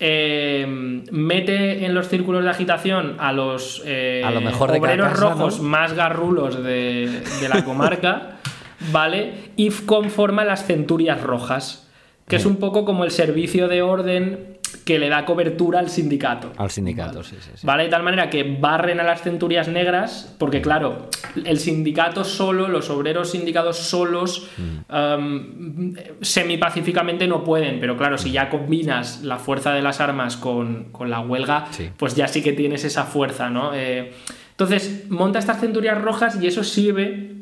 [0.00, 0.66] eh,
[1.12, 5.12] mete en los círculos de agitación a los eh, A lo mejor de cada obreros
[5.12, 5.68] casa, rojos ¿no?
[5.68, 8.38] más garrulos de, de la comarca,
[8.92, 9.50] ¿vale?
[9.56, 11.89] Y conforma las centurias rojas,
[12.30, 16.52] que es un poco como el servicio de orden que le da cobertura al sindicato.
[16.56, 17.66] Al sindicato, sí, sí, sí.
[17.66, 17.84] ¿Vale?
[17.84, 21.08] De tal manera que barren a las centurias negras, porque claro,
[21.44, 24.48] el sindicato solo, los obreros sindicados solos,
[24.88, 30.84] um, semipacíficamente no pueden, pero claro, si ya combinas la fuerza de las armas con,
[30.92, 31.90] con la huelga, Sí.
[31.96, 33.72] pues ya sí que tienes esa fuerza, ¿no?
[33.74, 34.12] Eh,
[34.52, 37.32] Entonces, monta estas centurias rojas y eso sirve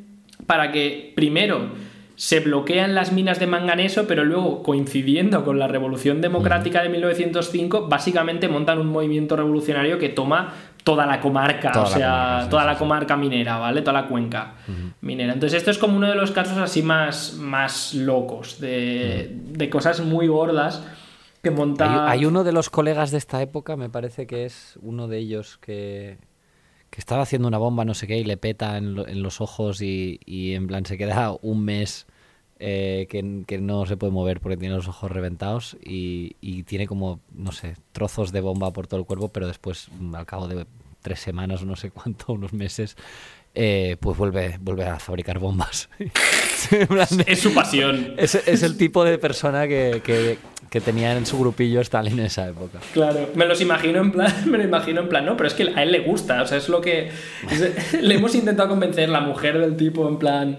[0.46, 1.70] para que, primero,
[2.18, 7.86] se bloquean las minas de manganeso, pero luego, coincidiendo con la Revolución Democrática de 1905,
[7.86, 10.52] básicamente montan un movimiento revolucionario que toma
[10.82, 13.82] toda la comarca, o sea, toda la comarca minera, ¿vale?
[13.82, 14.54] Toda la cuenca
[15.00, 15.32] minera.
[15.32, 20.00] Entonces, esto es como uno de los casos así más, más locos, de, de cosas
[20.00, 20.82] muy gordas
[21.40, 22.10] que monta...
[22.10, 25.56] Hay, uno de los colegas de esta época, me parece que es uno de ellos
[25.58, 26.18] que,
[26.90, 29.80] que estaba haciendo una bomba, no sé qué, y le peta en, en los ojos
[29.82, 32.06] y, en plan se queda un mes
[32.58, 37.52] eh, que, no se puede mover porque tiene los ojos reventados y, tiene como, no
[37.52, 40.66] sé, trozos de bomba por todo el cuerpo, pero después, al cabo de
[41.02, 42.96] tres semanas no sé cuánto, unos meses,
[43.54, 45.88] eh, pues vuelve, vuelve a fabricar bombas.
[47.26, 48.14] es su pasión.
[48.16, 50.38] Es, es, el tipo de persona que, que,
[50.70, 52.78] que, tenía en su grupillo Stalin en esa época.
[52.92, 55.72] Claro, me los imagino en plan, me lo imagino en plan, no, pero es que
[55.74, 57.10] a él le gusta, o sea, es lo que
[57.50, 60.56] es, le hemos intentado convencer la mujer del tipo en plan,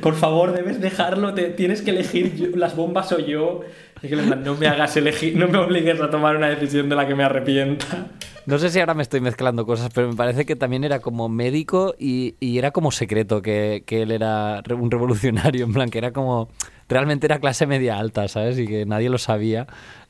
[0.00, 3.62] por favor, debes dejarlo, te, tienes que elegir yo, las bombas o yo.
[4.00, 7.14] Que no me hagas elegir, no me obligues a tomar una decisión de la que
[7.14, 8.06] me arrepienta.
[8.46, 11.28] No sé si ahora me estoy mezclando cosas, pero me parece que también era como
[11.28, 15.98] médico y, y era como secreto que, que, él era un revolucionario, en plan, que
[15.98, 16.48] era como.
[16.88, 18.58] Realmente era clase media alta, ¿sabes?
[18.58, 19.66] Y que nadie lo sabía,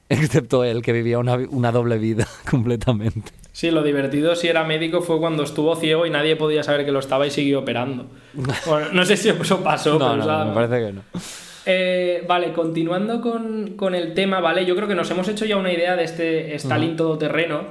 [0.09, 3.33] excepto él, que vivía una, una doble vida completamente.
[3.53, 6.93] Sí, lo divertido si era médico fue cuando estuvo ciego y nadie podía saber que
[6.93, 8.07] lo estaba y siguió operando.
[8.67, 10.17] Bueno, no sé si eso pasó, no, pero.
[10.17, 11.03] No, o sea, me parece que no.
[11.67, 14.65] Eh, vale, continuando con, con, el tema, ¿vale?
[14.65, 16.97] Yo creo que nos hemos hecho ya una idea de este Stalin uh -huh.
[16.97, 17.65] todoterreno.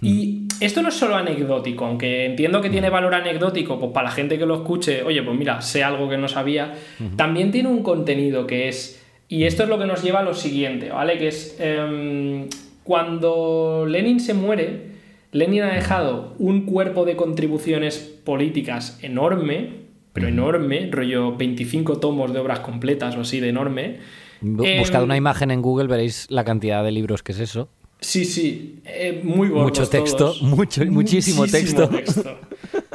[0.00, 4.14] Y esto no es solo anecdótico, aunque entiendo que tiene valor anecdótico, pues para la
[4.14, 7.16] gente que lo escuche, oye, pues mira, sé algo que no sabía, uh -huh.
[7.16, 10.34] también tiene un contenido que es, y esto es lo que nos lleva a lo
[10.34, 11.18] siguiente, ¿vale?
[11.18, 12.46] Que es, eh,
[12.84, 14.88] cuando Lenin se muere,
[15.32, 19.87] Lenin ha dejado un cuerpo de contribuciones políticas enorme,
[20.18, 23.98] pero enorme, rollo 25 tomos de obras completas o así de enorme.
[24.40, 27.68] Buscad eh, una imagen en Google, veréis la cantidad de libros que es eso.
[28.00, 30.42] Sí, sí, eh, muy gordos Mucho texto, todos.
[30.42, 31.88] mucho, muchísimo, muchísimo texto.
[31.88, 32.38] texto.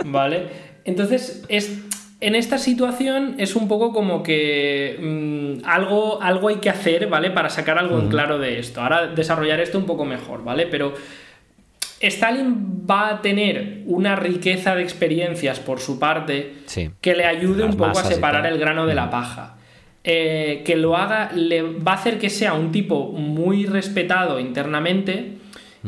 [0.05, 0.47] Vale,
[0.83, 1.79] entonces es,
[2.19, 7.31] en esta situación es un poco como que mmm, algo, algo hay que hacer, ¿vale?
[7.31, 8.81] Para sacar algo en claro de esto.
[8.81, 10.67] Ahora desarrollar esto un poco mejor, ¿vale?
[10.67, 10.93] Pero
[12.07, 16.89] Stalin va a tener una riqueza de experiencias por su parte sí.
[17.01, 19.57] que le ayude Las un poco a separar el grano de la paja.
[20.05, 25.37] Eh, que lo haga, le va a hacer que sea un tipo muy respetado internamente.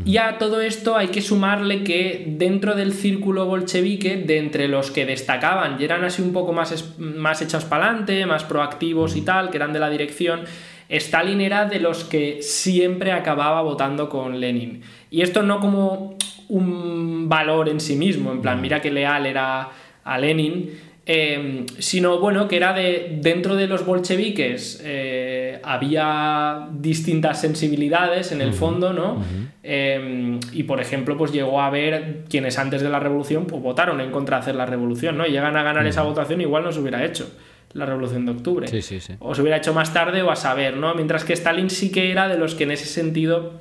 [0.04, 4.92] Y a todo esto hay que sumarle que dentro del círculo bolchevique, de entre los
[4.92, 9.22] que destacaban y eran así un poco más, más hechos para adelante, más proactivos y
[9.22, 10.42] tal, que eran de la dirección,
[10.90, 14.82] Stalin era de los que siempre acababa votando con Lenin.
[15.10, 16.18] Y esto no como
[16.50, 19.70] un valor en sí mismo, en plan, mira qué leal era
[20.04, 20.70] a Lenin,
[21.08, 28.42] eh, sino bueno, que era de dentro de los bolcheviques eh, había distintas sensibilidades en
[28.42, 29.14] el fondo, ¿no?
[29.14, 29.48] Uh -huh.
[29.62, 34.02] eh, y por ejemplo, pues llegó a ver quienes antes de la revolución pues, votaron
[34.02, 35.28] en contra de hacer la revolución, ¿no?
[35.28, 35.90] Y llegan a ganar uh -huh.
[35.90, 37.30] esa votación, igual no se hubiera hecho
[37.74, 38.68] la revolución de octubre.
[38.68, 39.14] Sí, sí, sí.
[39.20, 40.96] O se hubiera hecho más tarde o a saber, ¿no?
[40.96, 43.54] Mientras que Stalin sí que era de los que en ese sentido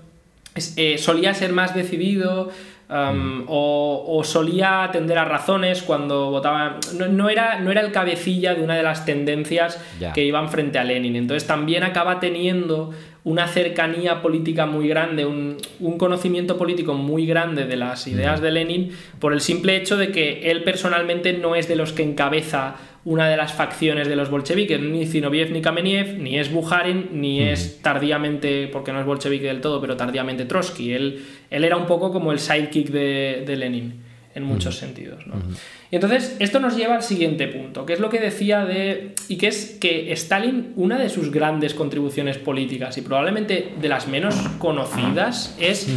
[0.77, 2.51] eh, solía ser más decidido,
[2.87, 3.45] Um, mm.
[3.49, 6.81] o, o, solía atender a razones cuando votaba.
[6.99, 10.13] No, no, era, no era el cabecilla de una de las tendencias yeah.
[10.13, 11.17] que iban frente a Lenin.
[11.17, 12.93] Entonces también acaba teniendo
[13.25, 18.43] una cercanía política muy grande, un, un conocimiento político muy grande de las ideas mm.
[18.43, 22.03] de Lenin, por el simple hecho de que él personalmente no es de los que
[22.03, 27.11] encabeza una de las facciones de los bolcheviques, ni Zinoviev ni Kameniev, ni es Bukharin,
[27.13, 27.49] ni mm.
[27.49, 30.93] es tardíamente, porque no es bolchevique del todo, pero tardíamente Trotsky.
[30.93, 33.95] Él, él era un poco como el sidekick de, de Lenin,
[34.35, 34.79] en muchos mm.
[34.79, 35.27] sentidos.
[35.27, 35.35] ¿no?
[35.35, 35.55] Mm.
[35.91, 39.15] Y entonces, esto nos lleva al siguiente punto, que es lo que decía de.
[39.29, 44.09] y que es que Stalin, una de sus grandes contribuciones políticas, y probablemente de las
[44.09, 45.89] menos conocidas, es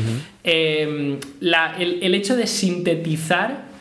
[0.43, 3.76] eh, la, el, el hecho de sintetizar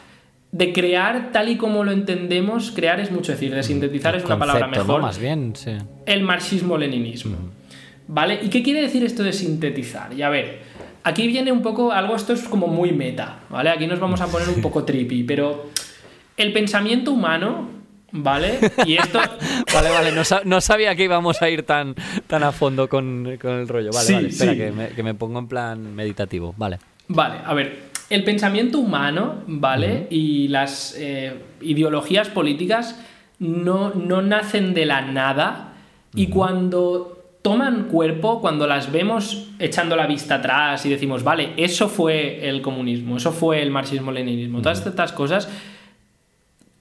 [0.56, 4.38] de crear tal y como lo entendemos, crear es mucho decir, de sintetizar es una
[4.38, 5.00] concepto, palabra mejor.
[5.00, 5.06] ¿no?
[5.06, 5.72] Más bien, sí.
[6.06, 7.36] El marxismo-leninismo.
[7.36, 7.66] -huh.
[8.08, 8.38] ¿Vale?
[8.42, 10.14] ¿Y qué quiere decir esto de sintetizar?
[10.14, 10.60] Y a ver,
[11.02, 13.70] aquí viene un poco, algo, esto es como muy meta, ¿vale?
[13.70, 15.66] Aquí nos vamos a poner un poco trippy, pero
[16.36, 17.68] el pensamiento humano,
[18.12, 18.58] ¿vale?
[18.86, 19.18] Y esto...
[19.74, 21.96] vale, vale, no, no, sabía que íbamos a ir tan,
[22.26, 23.90] tan a fondo con, con el rollo.
[23.92, 24.58] Vale, sí, vale, espera, sí.
[24.58, 26.78] que, me, que me pongo en plan meditativo, vale.
[27.08, 29.92] Vale, a ver, el pensamiento humano, ¿vale?
[29.92, 30.06] Uh -huh.
[30.10, 32.98] Y las eh, ideologías políticas
[33.38, 35.74] no, no, nacen de la nada.
[36.12, 36.22] Uh -huh.
[36.22, 41.88] Y cuando toman cuerpo cuando las vemos echando la vista atrás y decimos, vale, eso
[41.88, 45.48] fue el comunismo, eso fue el marxismo-leninismo, todas estas cosas,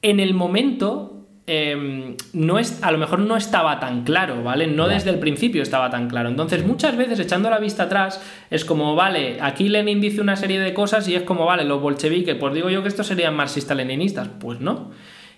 [0.02, 1.15] en el momento
[1.48, 4.66] Em, no es, a lo mejor no estaba tan claro, ¿vale?
[4.66, 6.30] No desde el principio estaba tan claro.
[6.30, 8.20] Entonces, muchas veces echando la vista atrás,
[8.50, 11.80] es como, vale, aquí Lenin dice una serie de cosas y es como, vale, los
[11.82, 14.28] bolcheviques, pues digo yo que estos serían marxistas-leninistas.
[14.40, 14.90] Pues no.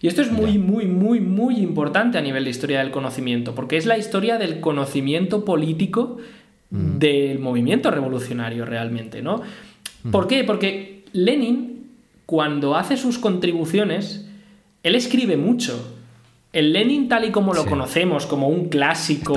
[0.02, 3.76] Y esto es muy, muy, muy, muy importante a nivel de historia del conocimiento, porque
[3.76, 6.20] es la historia del conocimiento político
[6.70, 7.00] mm.
[7.00, 9.42] del movimiento revolucionario realmente, ¿no?
[10.04, 10.12] Mm.
[10.12, 10.46] ¿Por qué?
[10.46, 11.90] Porque Lenin,
[12.26, 14.30] cuando hace sus contribuciones,
[14.84, 15.97] él escribe mucho,
[16.54, 19.34] el Lenin tal y como lo conocemos, como un clásico,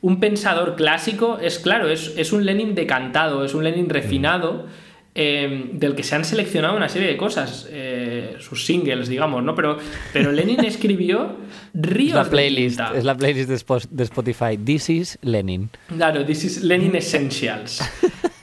[0.00, 4.66] un, pensador clásico, es claro, es, un Lenin decantado, es un Lenin refinado.
[5.14, 9.54] Em, del que se han seleccionado una serie de cosas, eh, sus singles, digamos, ¿no?
[9.54, 9.76] Pero,
[10.10, 11.36] pero Lenin escribió
[11.74, 14.56] ríos es la playlist, Es la playlist de Spotify.
[14.56, 15.68] This is Lenin.
[15.88, 17.82] Claro, This is Lenin Essentials.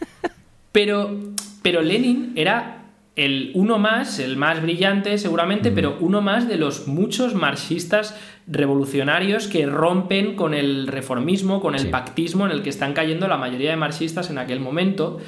[0.71, 1.17] pero,
[1.63, 2.78] pero Lenin era
[3.19, 8.17] el uno más, el más brillante seguramente, pero uno más de los muchos marxistas
[8.47, 13.35] revolucionarios que rompen con el reformismo, con el pactismo en el que están cayendo la
[13.35, 15.19] mayoría de marxistas en aquel momento.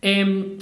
[0.00, 0.56] Em,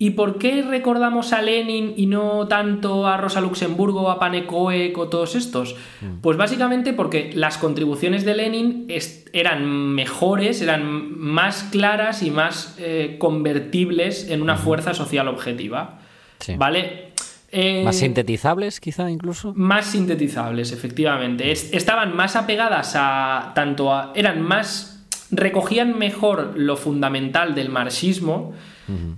[0.00, 5.08] ¿Y por qué recordamos a Lenin y no tanto a Rosa Luxemburgo, a Panecoek o
[5.08, 5.74] todos estos?
[6.00, 6.20] Mm.
[6.20, 8.86] Pues básicamente porque las contribuciones de Lenin
[9.32, 15.98] eran mejores, eran más claras y más eh, convertibles en una fuerza social objetiva.
[16.56, 17.08] ¿Vale?
[17.50, 19.54] Eh, más sintetizables, quizá incluso.
[19.56, 21.50] Más sintetizables, efectivamente.
[21.50, 23.52] estaban más apegadas a.
[23.54, 24.12] tanto a.
[24.14, 25.06] eran más.
[25.30, 28.54] recogían mejor lo fundamental del marxismo,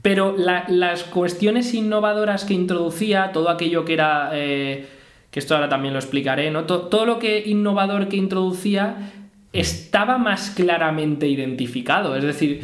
[0.02, 4.30] pero las cuestiones innovadoras que introducía, todo aquello que era.
[4.34, 4.88] Eh,
[5.30, 6.64] que esto ahora también lo explicaré, ¿no?
[6.64, 9.12] Todo, lo que innovador que introducía
[9.52, 12.16] estaba más claramente identificado.
[12.16, 12.62] Es decir,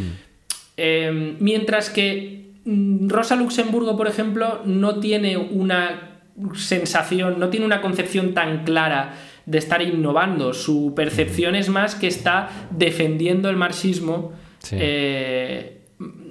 [0.77, 6.21] eh, mientras que Mm, Rosa Luxemburgo, por ejemplo, no tiene una
[6.55, 9.15] sensación, no tiene una concepción tan clara
[9.47, 10.53] de estar innovando.
[10.53, 14.33] Su percepción es más que está defendiendo el marxismo
[14.73, 15.81] eh,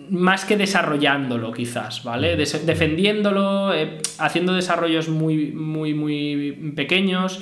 [0.10, 2.36] más que desarrollándolo, quizás, ¿vale?
[2.36, 7.42] defendiéndolo, eh, haciendo desarrollos muy, muy, muy pequeños.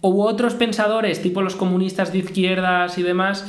[0.00, 3.46] Hubo otros pensadores, tipo los comunistas de izquierdas y demás,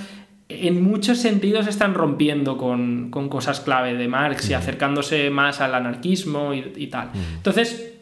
[0.49, 6.53] en muchos sentidos están rompiendo con, cosas clave de Marx y acercándose más al anarquismo
[6.53, 7.11] y, tal.
[7.35, 7.93] Entonces,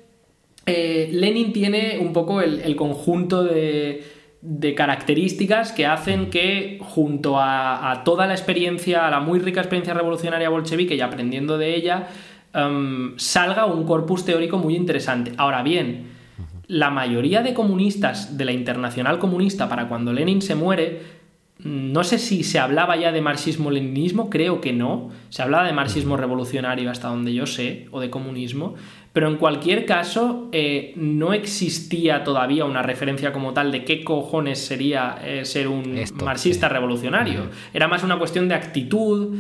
[0.66, 4.04] eh, Lenin tiene un poco el, conjunto de,
[4.78, 10.48] características que hacen que junto a, toda la experiencia, a la muy rica experiencia revolucionaria
[10.48, 12.08] bolchevique y aprendiendo de ella,
[12.54, 15.34] em, salga un corpus teórico muy interesante.
[15.36, 16.16] Ahora bien,
[16.68, 21.17] la mayoría de comunistas de la internacional comunista para cuando Lenin se muere
[21.64, 25.10] no sé si se hablaba ya de marxismo-leninismo, creo que no.
[25.30, 28.76] Se hablaba de marxismo revolucionario hasta donde yo sé, o de comunismo.
[29.12, 34.60] Pero en cualquier caso, eh, no existía todavía una referencia como tal de qué cojones
[34.60, 37.48] sería eh, ser un marxista revolucionario.
[37.74, 39.36] Era más una cuestión de actitud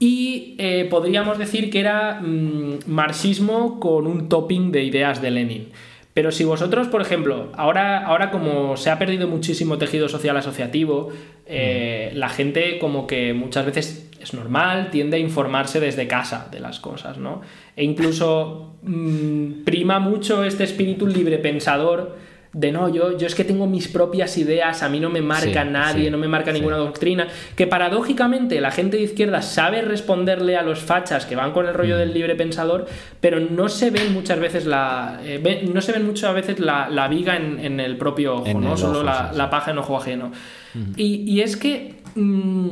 [0.00, 5.68] y eh, podríamos decir que era mm, marxismo con un topping de ideas de Lenin.
[6.12, 11.10] Pero si vosotros, por ejemplo, ahora, ahora como se ha perdido muchísimo tejido social asociativo,
[11.46, 16.60] eh, la gente como que muchas veces es normal, tiende a informarse desde casa de
[16.60, 17.42] las cosas, ¿no?
[17.76, 22.16] E incluso mm, prima mucho este espíritu libre pensador
[22.52, 25.64] de no, yo, yo es que tengo mis propias ideas, a mí no me marca
[25.64, 30.62] nadie, no me marca ninguna doctrina, que paradójicamente la gente de izquierda sabe responderle a
[30.62, 31.98] los fachas que van con el rollo mm.
[31.98, 32.86] del libre pensador,
[33.20, 37.36] pero no se ven muchas veces la eh, no se ven muchas veces la, viga
[37.36, 38.76] en, el propio ojo, ¿no?
[38.76, 40.32] Solo la, paja en ojo ajeno.
[40.96, 42.70] y, es que mm,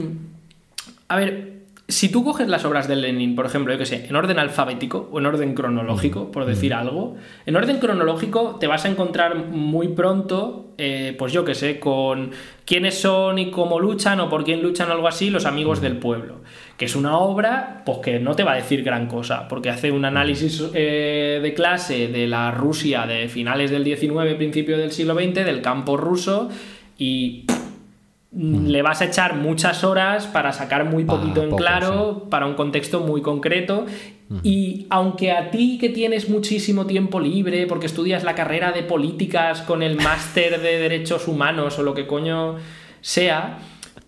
[1.09, 1.58] a ver,
[1.91, 5.09] si tú coges las obras de Lenin, por ejemplo, yo que sé, en orden alfabético
[5.11, 7.17] o en orden cronológico, por decir algo,
[7.47, 12.33] en orden cronológico te vas a encontrar muy pronto, eh, pues yo que sé, con
[12.67, 15.97] quiénes son y cómo luchan o por quién luchan o algo así, los amigos del
[15.97, 16.43] pueblo.
[16.77, 19.91] Que es una obra, pues que no te va a decir gran cosa, porque hace
[19.91, 25.15] un análisis eh, de clase de la Rusia de finales del 19, principio del siglo
[25.15, 26.51] XX, del campo ruso,
[26.99, 27.47] y
[28.31, 33.01] le vas a echar muchas horas para sacar muy poquito en claro, para un contexto
[33.01, 33.87] muy concreto.
[34.43, 39.63] Y aunque a ti que tienes muchísimo tiempo libre, porque estudias la carrera de políticas
[39.63, 42.57] con el máster de derechos humanos o lo que coño
[43.01, 43.59] sea,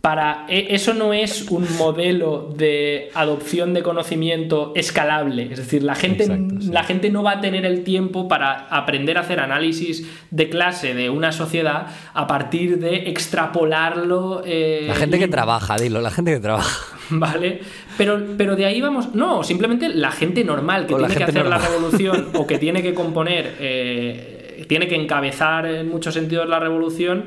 [0.01, 5.49] para e, eso no es un modelo de adopción de conocimiento escalable.
[5.51, 6.27] Es decir la gente
[6.71, 10.95] la gente no va a tener el tiempo para aprender a hacer análisis de clase
[10.95, 16.33] de una sociedad a partir de extrapolarlo eh, la gente que trabaja dilo la gente
[16.33, 16.97] que trabaja.
[17.11, 17.61] Vale.
[17.99, 21.59] Pero pero de ahí vamos no simplemente la gente normal que tiene que hacer la
[21.59, 27.25] revolución o que tiene que componer eh, tiene que encabezar en muchos sentidos la revolución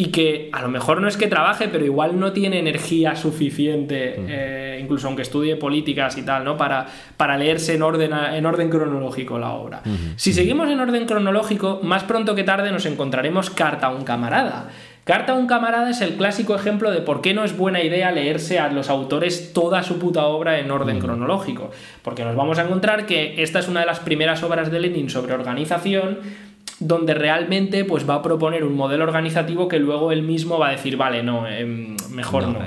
[0.00, 4.16] y que a lo mejor no es que trabaje, pero igual no tiene energía suficiente,
[4.18, 4.26] mm.
[4.30, 6.56] eh, incluso aunque estudie políticas y tal, ¿no?
[6.56, 6.86] Para,
[7.18, 9.82] para leerse en orden, en orden cronológico la obra.
[10.16, 14.70] Si seguimos en orden cronológico, más pronto que tarde nos encontraremos Carta a un camarada.
[15.04, 18.10] Carta a un camarada es el clásico ejemplo de por qué no es buena idea
[18.10, 21.72] leerse a los autores toda su puta obra en orden cronológico.
[22.02, 25.10] Porque nos vamos a encontrar que esta es una de las primeras obras de Lenin
[25.10, 26.20] sobre organización
[26.80, 30.70] donde realmente pues va a proponer un modelo organizativo que luego él mismo va a
[30.72, 32.58] decir, vale, no, em, mejor no.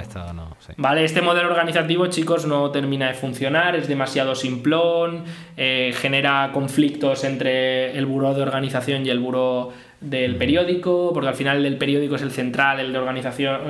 [0.78, 5.24] Vale, este modelo organizativo, chicos, no termina de funcionar, es demasiado simplón,
[5.57, 11.36] eh, genera conflictos entre el buró de organización y el buró del periódico, porque al
[11.36, 13.61] final el periódico es el central, el de organización.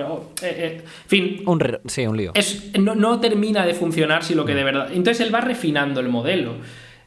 [0.42, 1.42] Eh, eh, en fin.
[1.46, 2.32] Un sí, un lío.
[2.34, 4.90] Es, no, no, termina de funcionar si lo que de verdad.
[4.92, 6.56] Entonces él va refinando el modelo.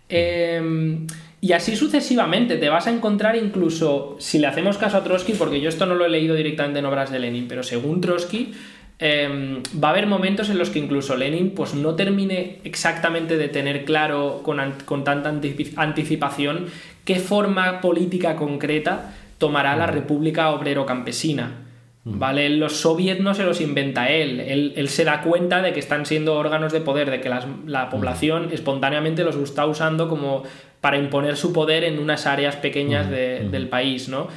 [0.09, 1.07] Eh,
[1.41, 5.61] y así sucesivamente, te vas a encontrar incluso, si le hacemos caso a Trotsky, porque
[5.61, 8.53] yo esto no lo he leído directamente en obras de Lenin, pero según Trotsky,
[8.99, 13.49] em, va a haber momentos en los que incluso Lenin pues, no termine exactamente de
[13.49, 16.67] tener claro con, con tanta anticipación
[17.05, 21.66] qué forma política concreta tomará la República Obrero-Campesina.
[22.09, 22.49] ¿Vale?
[22.51, 24.39] Los soviets no se los inventa él.
[24.77, 24.89] él.
[24.89, 29.25] se da cuenta de que están siendo órganos de poder, de que la población espontáneamente
[29.25, 30.45] los está usando como
[30.81, 34.29] para imponer su poder en unas áreas pequeñas del país, ¿no?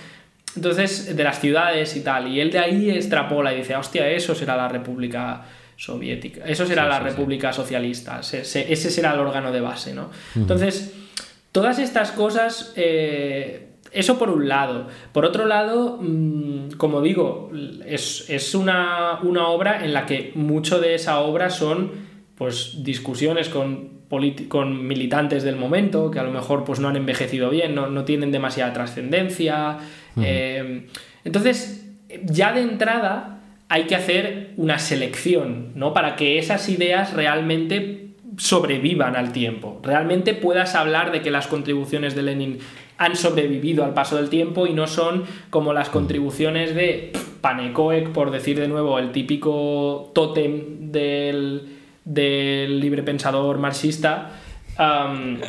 [0.56, 2.28] Entonces, de las ciudades y tal.
[2.28, 5.44] Y él de ahí extrapola y dice, hostia, eso será la República
[5.78, 10.10] Soviética, eso será la República Socialista, ese, será el órgano de base, ¿no?
[10.36, 10.92] Entonces,
[11.52, 12.74] todas estas cosas...
[12.76, 14.88] Eh, eso por un lado.
[15.12, 17.52] Por otro lado, mm, como digo,
[17.86, 24.00] es, una, una, obra en la que mucho de esa obra son pues discusiones con
[24.48, 28.32] con militantes del momento que a lo mejor pues, no han envejecido bien, no, tienen
[28.32, 29.78] demasiada trascendencia.
[30.20, 30.88] Eh,
[31.24, 31.92] entonces,
[32.26, 35.94] ya de entrada hay que hacer una selección, ¿no?
[35.94, 39.80] Para que esas ideas realmente sobrevivan al tiempo.
[39.84, 42.60] Realmente puedas hablar de que las contribuciones de Lenin
[43.00, 48.30] han sobrevivido al paso del tiempo y no son como las contribuciones de Panekoek, por
[48.30, 54.32] decir de nuevo, el típico tótem del del librepensador marxista,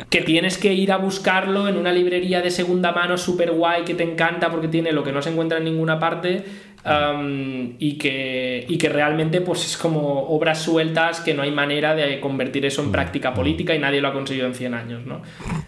[0.09, 3.95] que tienes que ir a buscarlo en una librería de segunda mano super guay que
[3.95, 6.43] te encanta porque tiene lo que no se encuentra en ninguna parte
[7.77, 12.19] y, que, y que realmente pues es como obras sueltas que no hay manera de
[12.19, 15.21] convertir eso en práctica política y nadie lo ha conseguido en 100 años, ¿no?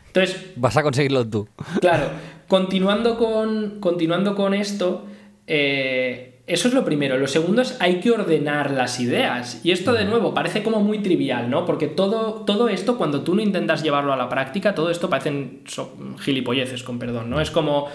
[0.07, 0.53] Entonces...
[0.55, 1.47] Vas a conseguirlo tú.
[1.80, 2.09] Claro,
[2.47, 5.05] continuando con, continuando con esto...
[5.45, 7.18] Eh, eso es lo primero.
[7.18, 9.61] Lo segundo es hay que ordenar las ideas.
[9.64, 11.66] Y esto de nuevo parece como muy trivial, ¿no?
[11.66, 15.64] Porque todo, todo esto, cuando tú no intentas llevarlo a la práctica, todo esto parecen
[16.20, 17.39] gilipolleces, con perdón, ¿no?
[17.39, 17.88] Es como,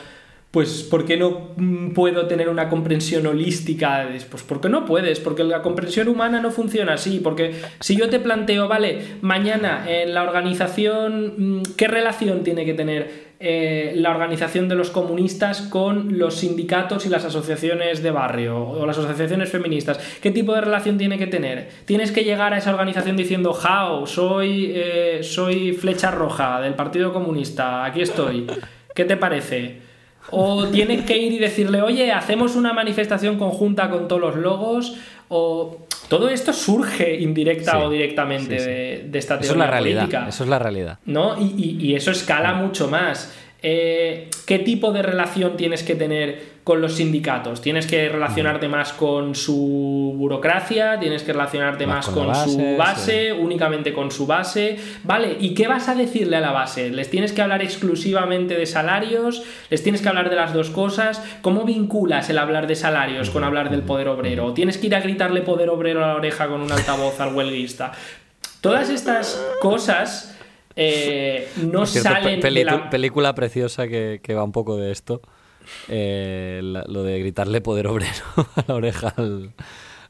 [0.50, 4.08] pues, ¿por qué no mm, puedo tener una comprensión holística?
[4.30, 8.18] Pues porque no puedes, porque la comprensión humana no funciona así, porque si yo te
[8.18, 13.28] planteo, vale, mañana en la organización, mm, ¿qué relación tiene que tener?
[13.40, 18.84] Eh, la organización de los comunistas con los sindicatos y las asociaciones de barrio o
[18.84, 19.98] las asociaciones feministas.
[20.20, 21.68] ¿Qué tipo de relación tiene que tener?
[21.84, 27.12] Tienes que llegar a esa organización diciendo, Jao, soy, eh, soy flecha roja del Partido
[27.12, 28.46] Comunista, aquí estoy.
[28.92, 29.87] ¿Qué te parece?
[30.30, 34.96] O tienes que ir y decirle, oye, hacemos una manifestación conjunta con todos los logos,
[35.28, 40.44] o todo esto surge indirecta o directamente De, esta teoría eso es la realidad, Eso
[40.44, 40.98] es la realidad.
[41.04, 41.36] ¿no?
[41.38, 43.34] Y, eso escala mucho más.
[43.62, 47.62] Eh, ¿Qué tipo de relación tienes que tener con los sindicatos.
[47.62, 53.94] Tienes que relacionarte más con su burocracia, tienes que relacionarte más, con, su base, únicamente
[53.94, 54.76] con su base.
[55.02, 56.90] Vale, ¿y qué vas a decirle a la base?
[56.90, 59.42] ¿Les tienes que hablar exclusivamente de salarios?
[59.70, 61.22] ¿Les tienes que hablar de las dos cosas?
[61.40, 64.52] ¿Cómo vinculas el hablar de salarios con hablar del poder obrero?
[64.52, 67.92] ¿Tienes que ir a gritarle poder obrero a la oreja con un altavoz al huelguista?
[68.60, 70.34] Todas estas cosas...
[70.76, 72.88] Eh, no salen de la...
[72.90, 75.22] película preciosa que, que va un poco de esto
[75.88, 78.24] eh, lo de gritarle poder obrero
[78.56, 79.14] a la oreja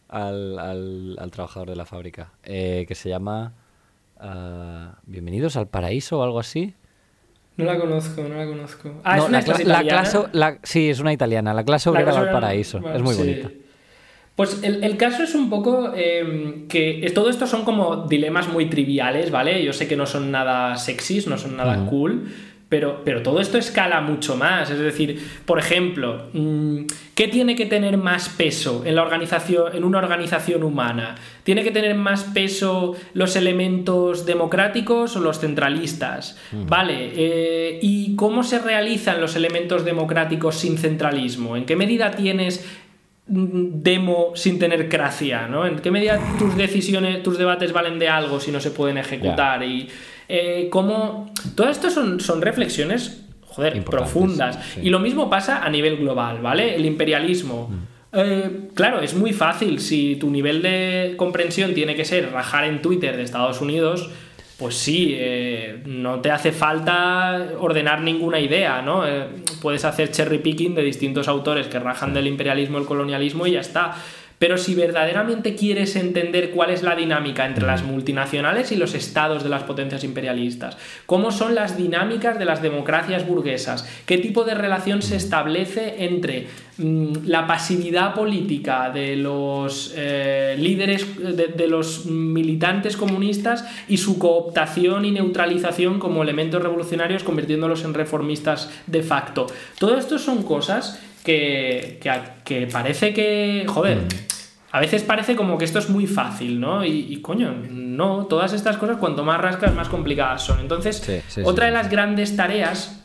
[0.09, 3.55] al, trabajador de la fábrica, eh, que se llama
[4.19, 6.75] ah, Bienvenidos al Paraíso o algo así.
[7.57, 9.01] No la conozco, no la conozco.
[9.03, 10.19] Ah, es una la, clase,
[10.63, 11.53] sí, es una italiana.
[11.53, 12.79] La clase obrera del paraíso.
[12.95, 13.51] es muy bonita.
[14.39, 19.33] Pues el, caso es un poco em, que todo esto son como dilemas muy triviales,
[19.33, 19.65] ¿vale?
[19.65, 22.29] Yo sé que no son nada sexys, no son nada cool,
[22.69, 24.71] pero, pero todo esto escala mucho más.
[24.71, 26.83] Es decir, por ejemplo, mm,
[27.15, 31.15] ¿qué tiene que tener más peso en, la organización, en una organización humana?
[31.45, 36.39] ¿Tiene que tener más peso los elementos democráticos o los centralistas?
[36.53, 41.57] Vale, eh, ¿y cómo se realizan los elementos democráticos sin centralismo?
[41.57, 42.67] ¿En qué medida tienes
[43.31, 45.67] demo sin tener gracia, ¿no?
[45.67, 49.63] ¿En qué medida tus decisiones, tus debates valen de algo si no se pueden ejecutar?
[49.63, 49.89] Y
[50.29, 51.33] eh, cómo...
[51.55, 54.59] Todo esto son, son reflexiones, joder, profundas.
[54.83, 56.75] Y lo mismo pasa a nivel global, ¿vale?
[56.75, 57.69] El imperialismo.
[57.69, 57.79] Mm.
[58.13, 62.81] Eh, claro, es muy fácil si tu nivel de comprensión tiene que ser rajar en
[62.81, 64.11] Twitter de Estados Unidos
[64.59, 69.07] pues sí, eh, no te hace falta ordenar ninguna idea, ¿no?
[69.07, 69.29] Eh,
[69.63, 73.61] puedes hacer cherry picking de distintos autores que rajan del imperialismo, el colonialismo y ya
[73.61, 73.95] está.
[74.39, 79.43] Pero si verdaderamente quieres entender cuál es la dinámica entre las multinacionales y los estados
[79.43, 80.77] de las potencias imperialistas,
[81.07, 86.47] cómo son las dinámicas de las democracias burguesas, qué tipo de relación se establece entre
[86.79, 95.05] mm, la pasividad política de los eh, líderes, de, los militantes comunistas y su cooptación
[95.05, 99.47] y neutralización como elementos revolucionarios, convirtiéndolos en reformistas de facto.
[99.79, 102.01] Todo esto son cosas que,
[102.45, 104.09] que, parece que, joder, mm.
[104.73, 106.87] a veces parece como que esto es muy fácil, ¿no?
[106.87, 110.61] Y, coño, no, todas estas cosas cuanto más rascas más complicadas son.
[110.61, 113.05] Entonces, otra de las grandes tareas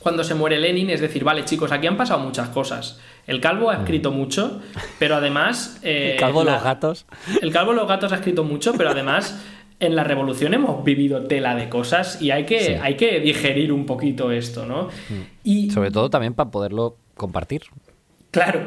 [0.00, 2.98] cuando se muere Lenin es decir, vale chicos, aquí han pasado muchas cosas.
[3.26, 3.80] El calvo ha mm.
[3.80, 4.60] escrito mucho,
[4.98, 5.78] pero además...
[5.90, 7.06] Eh, el calvo los gatos.
[7.42, 9.40] El calvo los gatos ha escrito mucho, pero además
[9.78, 13.86] en la revolución hemos vivido tela de cosas y hay que, hay que digerir un
[13.86, 14.84] poquito esto, ¿no?
[14.84, 15.22] Mm.
[15.44, 17.62] Y sobre todo también para poderlo compartir.
[18.30, 18.60] Claro.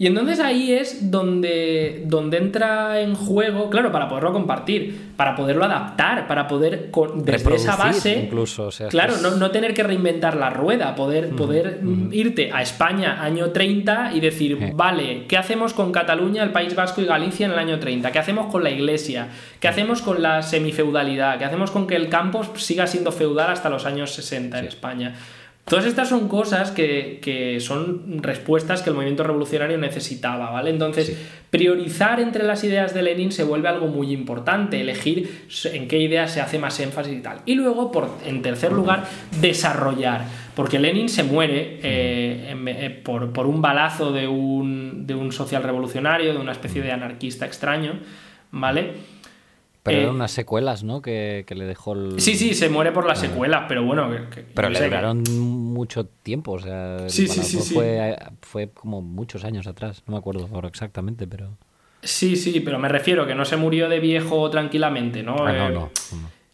[0.00, 5.64] Y entonces ahí es donde, donde entra en juego, claro, para poderlo compartir, para poderlo
[5.64, 11.30] adaptar, para poder desde esa base, incluso, claro, no, tener que reinventar la rueda, poder,
[11.30, 11.80] poder
[12.12, 17.00] irte a España año 30 y decir, vale, ¿qué hacemos con Cataluña, el País Vasco
[17.00, 18.12] y Galicia en el año 30?
[18.12, 19.30] ¿Qué hacemos con la iglesia?
[19.58, 21.38] ¿Qué hacemos con la semifeudalidad?
[21.38, 25.16] ¿Qué hacemos con que el campo siga siendo feudal hasta los años 60 en España?
[25.68, 30.70] Todas estas son cosas que, son respuestas que el movimiento revolucionario necesitaba, ¿vale?
[30.70, 31.14] Entonces,
[31.50, 36.32] priorizar entre las ideas de Lenin se vuelve algo muy importante, elegir en qué ideas
[36.32, 37.40] se hace más énfasis y tal.
[37.44, 39.04] Y luego, por, en tercer lugar,
[39.40, 45.62] desarrollar, porque Lenin se muere eh, eh, por, un balazo de un, de un social
[45.62, 48.00] revolucionario, de una especie de anarquista extraño,
[48.52, 48.94] ¿vale?
[49.88, 51.02] Pero eran eh, unas secuelas, ¿no?
[51.02, 52.20] Que, le dejó el...
[52.20, 53.26] Sí, sí, se muere por las ah.
[53.26, 54.08] secuelas, pero bueno...
[54.54, 57.08] pero le duraron mucho tiempo, o sea...
[57.08, 61.56] Sí, sí, sí, fue, fue como muchos años atrás, no me acuerdo ahora exactamente, pero...
[62.02, 65.36] Sí, sí, pero me refiero que no se murió de viejo tranquilamente, ¿no?
[65.44, 65.90] Ah, no, no.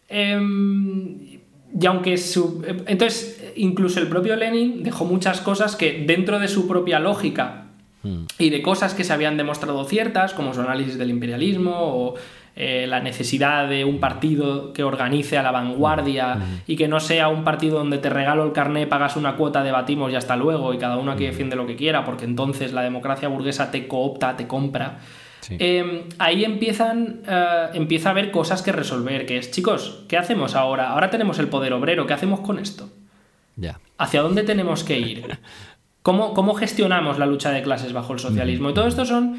[0.07, 1.39] Em,
[1.79, 2.63] y aunque su...
[2.87, 7.67] Entonces, incluso el propio Lenin dejó muchas cosas que dentro de su propia lógica
[8.03, 8.25] hmm.
[8.39, 12.15] y de cosas que se habían demostrado ciertas, como su análisis del imperialismo o
[12.57, 17.27] eh, la necesidad de un partido que organice a la vanguardia y que no sea
[17.27, 20.77] un partido donde te regalo el carné, pagas una cuota, debatimos y hasta luego y
[20.77, 24.47] cada uno aquí defiende lo que quiera, porque entonces la democracia burguesa te coopta, te
[24.47, 24.99] compra.
[25.49, 30.55] Em, ahí empiezan, eh, empieza a haber cosas que resolver, que es, chicos, ¿qué hacemos
[30.55, 30.91] ahora?
[30.91, 32.89] Ahora tenemos el poder obrero, ¿qué hacemos con esto?
[33.97, 35.39] ¿Hacia dónde tenemos que ir?
[36.01, 38.69] ¿Cómo, ¿Cómo gestionamos la lucha de clases bajo el socialismo?
[38.69, 39.37] Y todo esto son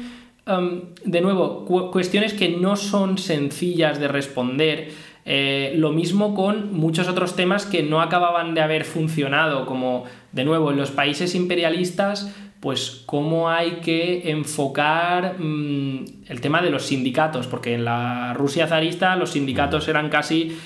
[1.03, 4.91] de nuevo, cuestiones que no son sencillas de responder.
[5.25, 10.45] Eh, lo mismo con muchos otros temas que no acababan de haber funcionado, como de
[10.45, 16.83] nuevo en los países imperialistas, pues cómo hay que enfocar mm, el tema de los
[16.83, 20.57] sindicatos, porque en la Rusia zarista los sindicatos eran casi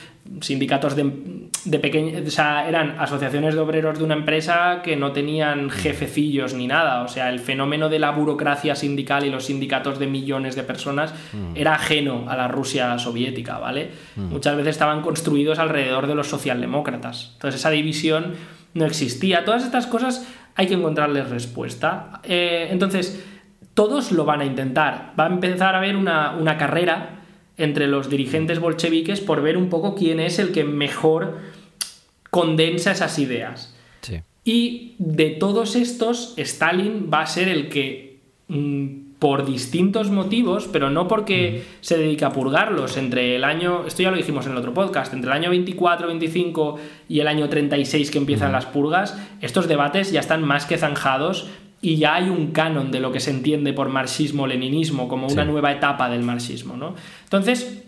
[0.42, 1.12] sindicatos de,
[1.66, 6.66] de o sea, eran asociaciones de obreros de una empresa que no tenían jefecillos ni
[6.66, 10.64] nada, o sea, el fenómeno de la burocracia sindical y los sindicatos de millones de
[10.64, 11.56] personas mm.
[11.56, 13.92] era ajeno a la Rusia soviética, ¿vale?
[14.16, 14.30] Mm.
[14.30, 18.34] Muchas veces estaban construidos alrededor de los socialdemócratas, entonces esa división
[18.74, 23.24] no existía, todas estas cosas hay que encontrarles respuesta, eh, entonces
[23.76, 27.21] todos lo van a intentar, va a empezar a haber una, una carrera
[27.64, 31.38] entre los dirigentes bolcheviques por ver un poco quién es el que mejor
[32.30, 33.76] condensa esas ideas.
[34.44, 40.90] Y de todos estos, Stalin va a ser el que, mm, por distintos motivos, pero
[40.90, 44.58] no porque se dedica a purgarlos, entre el año, esto ya lo dijimos en el
[44.58, 49.16] otro podcast, entre el año 24, 25 y el año 36 que empiezan las purgas,
[49.42, 51.52] estos debates ya están más que zanjados
[51.82, 55.72] y ya hay un canon de lo que se entiende por marxismo-leninismo como una nueva
[55.72, 56.78] etapa del marxismo.
[56.78, 56.96] ¿no?
[57.24, 57.84] Entonces,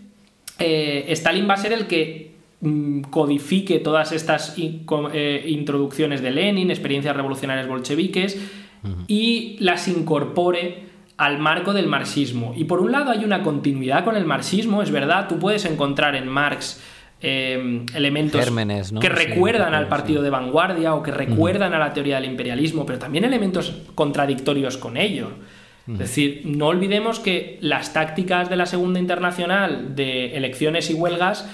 [0.58, 6.70] eh, Stalin va a ser el que mm, codifique todas estas eh, introducciones de Lenin,
[6.70, 8.38] experiencias revolucionarias bolcheviques,
[9.06, 10.82] y las incorpore
[11.16, 12.52] al marco del marxismo.
[12.54, 16.14] Y por un lado hay una continuidad con el marxismo, es verdad, tú puedes encontrar
[16.16, 16.82] en Marx
[17.20, 18.50] eh, elementos
[19.00, 22.98] que recuerdan al partido de vanguardia o que recuerdan a la teoría del imperialismo, pero
[22.98, 25.30] también elementos contradictorios con ello.
[25.86, 31.46] Es decir, no olvidemos que las tácticas de la Segunda Internacional de elecciones y huelgas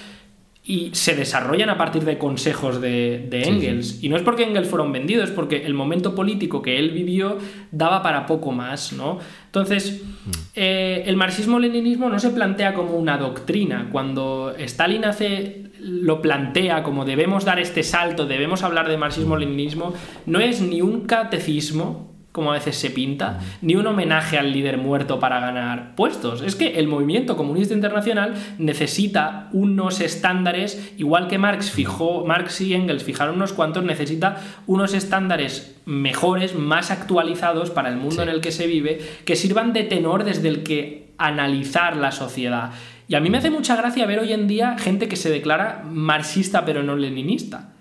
[0.63, 4.01] y se desarrollan a partir de consejos de, Engels.
[4.03, 7.39] Y no es porque Engels fueron vendidos, es porque el momento político que él vivió
[7.71, 9.19] daba para poco más, ¿no?
[9.51, 10.29] Entonces, mm.
[10.55, 13.89] eh, el marxismo-leninismo no se plantea como una doctrina.
[13.91, 19.93] Cuando Stalin hace, lo plantea como debemos dar este salto, debemos hablar de marxismo-leninismo,
[20.25, 24.77] no es ni un catecismo, como a veces se pinta, ni un homenaje al líder
[24.77, 26.41] muerto para ganar puestos.
[26.41, 32.73] Es que el movimiento comunista internacional necesita unos estándares, igual que Marx fijó, Marx y
[32.73, 38.39] Engels fijaron unos cuantos, necesita unos estándares mejores, más actualizados para el mundo en el
[38.39, 42.71] que se vive, que sirvan de tenor desde el que analizar la sociedad.
[43.09, 45.83] Y a mí me hace mucha gracia ver hoy en día gente que se declara
[45.85, 47.73] marxista pero no leninista.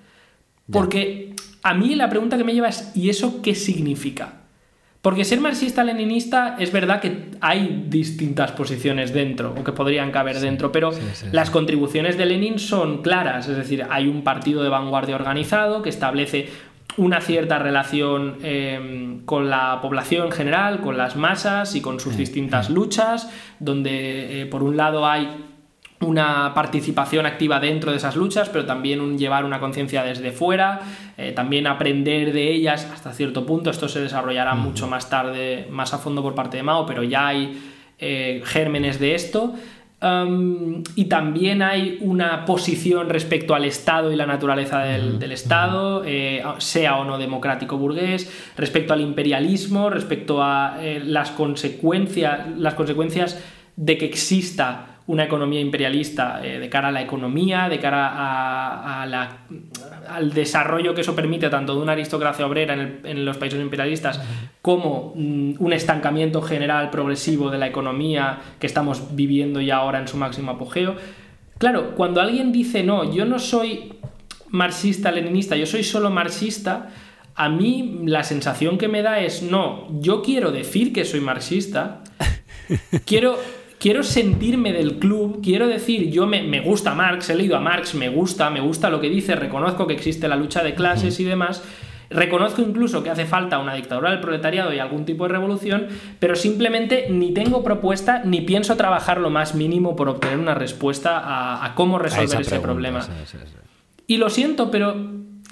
[0.72, 4.39] Porque a mí la pregunta que me lleva es, ¿y eso qué significa?
[5.03, 10.72] Porque ser marxista-leninista es verdad que hay distintas posiciones dentro, o que podrían caber dentro,
[10.72, 10.90] pero
[11.32, 15.88] las contribuciones de Lenin son claras, es decir, hay un partido de vanguardia organizado que
[15.88, 16.51] establece
[16.98, 22.16] una cierta relación em, con la población en general, con las masas y con sus
[22.18, 25.28] distintas luchas, donde eh, por un lado hay
[26.01, 30.80] una participación activa dentro de esas luchas, pero también un llevar una conciencia desde fuera,
[31.18, 33.68] eh, también aprender de ellas hasta cierto punto.
[33.70, 37.28] Esto se desarrollará mucho más tarde, más a fondo por parte de Mao, pero ya
[37.28, 37.61] hay
[37.98, 39.55] eh, gérmenes de esto.
[40.96, 46.96] y también hay una posición respecto al Estado y la naturaleza del, Estado, eh, sea
[46.96, 53.38] o no democrático burgués, respecto al imperialismo, respecto a las consecuencias, las consecuencias
[53.76, 60.32] de que exista una economía imperialista eh, de cara a la economía, de cara al
[60.32, 64.20] desarrollo que eso permite tanto de una aristocracia obrera en, los países imperialistas
[64.62, 70.06] como mm, un estancamiento general progresivo de la economía que estamos viviendo ya ahora en
[70.06, 70.94] su máximo apogeo.
[71.58, 73.94] Claro, cuando alguien dice, no, yo no soy
[74.48, 76.90] marxista-leninista, yo soy solo marxista,
[77.34, 82.02] a mí la sensación que me da es, no, yo quiero decir que soy marxista,
[83.04, 83.38] quiero
[83.80, 88.10] quiero sentirme del club, quiero decir, yo me, gusta Marx, he leído a Marx, me
[88.10, 91.64] gusta, me gusta lo que dice, reconozco que existe la lucha de clases y demás.
[92.10, 95.86] Reconozco incluso que hace falta una dictadura del proletariado y algún tipo de revolución,
[96.18, 101.64] pero simplemente ni tengo propuesta ni pienso trabajar lo más mínimo por obtener una respuesta
[101.64, 103.06] a, cómo resolver ese problema.
[104.08, 104.96] Y lo siento, pero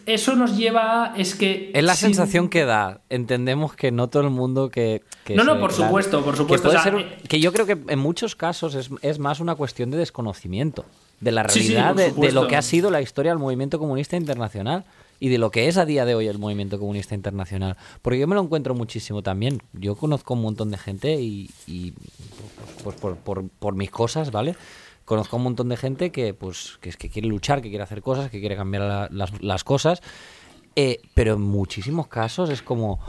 [0.08, 1.70] eso nos lleva a, es que...
[1.74, 3.02] Es la sensación que da.
[3.10, 5.02] Entendemos que no todo el mundo que...
[5.34, 6.72] no, no, por supuesto, por supuesto.
[6.72, 10.86] Eh, que, yo creo que en muchos casos es, más una cuestión de desconocimiento
[11.20, 14.84] de la realidad de, lo que ha sido la historia del movimiento comunista internacional
[15.20, 17.76] y de lo que es a día de hoy el movimiento comunista internacional.
[18.00, 19.60] Porque yo me lo encuentro muchísimo también.
[19.74, 21.50] Yo conozco un montón de gente y,
[22.82, 24.56] pues, por, por mis cosas, ¿vale?
[25.08, 27.82] Conozco a un montón de gente que, pues, que, es que quiere luchar, que quiere
[27.82, 30.02] hacer cosas, que quiere cambiar las, cosas,
[30.76, 33.00] eh, pero en muchísimos casos es como,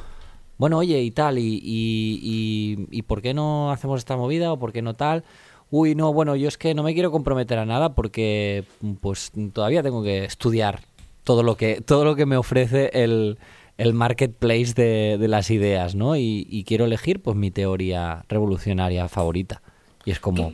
[0.58, 4.72] bueno, oye, y tal, y, y, y, por qué no hacemos esta movida o por
[4.72, 5.26] qué no tal?
[5.72, 8.64] Uy, no, bueno, yo es que no me quiero comprometer a nada porque
[9.02, 10.80] pues todavía tengo que estudiar
[11.26, 13.38] todo lo que, todo lo que me ofrece el,
[13.78, 16.16] el marketplace de, de, las ideas, ¿no?
[16.16, 19.62] Y, y, quiero elegir pues mi teoría revolucionaria favorita.
[20.06, 20.54] Y es como,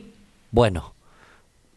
[0.50, 0.95] bueno,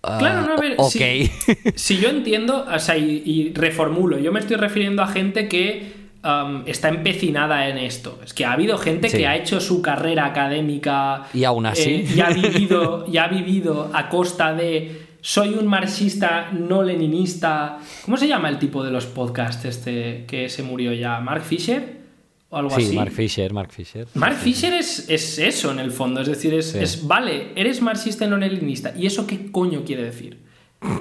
[0.02, 0.78] Claro, no, a ver,
[1.76, 5.92] si, yo entiendo, o sea, y, reformulo, yo me estoy refiriendo a gente que
[6.24, 8.20] um, está empecinada en esto.
[8.24, 12.13] Es que ha habido gente que ha hecho su carrera académica y aún así eh,
[12.16, 17.80] y, ha vivido, y ha vivido a costa de soy un marxista no leninista.
[18.05, 21.20] ¿Cómo se llama el tipo de los podcasts este que se murió ya?
[21.20, 21.99] ¿Mark Fisher?
[22.50, 22.96] O algo sí, así.
[22.96, 24.08] Mark Fisher, Mark Fisher.
[24.16, 28.38] Mark Fisher es, es, eso en el fondo, es decir, es, vale, eres marxista no
[28.38, 28.93] leninista.
[28.97, 30.39] ¿Y eso qué coño quiere decir?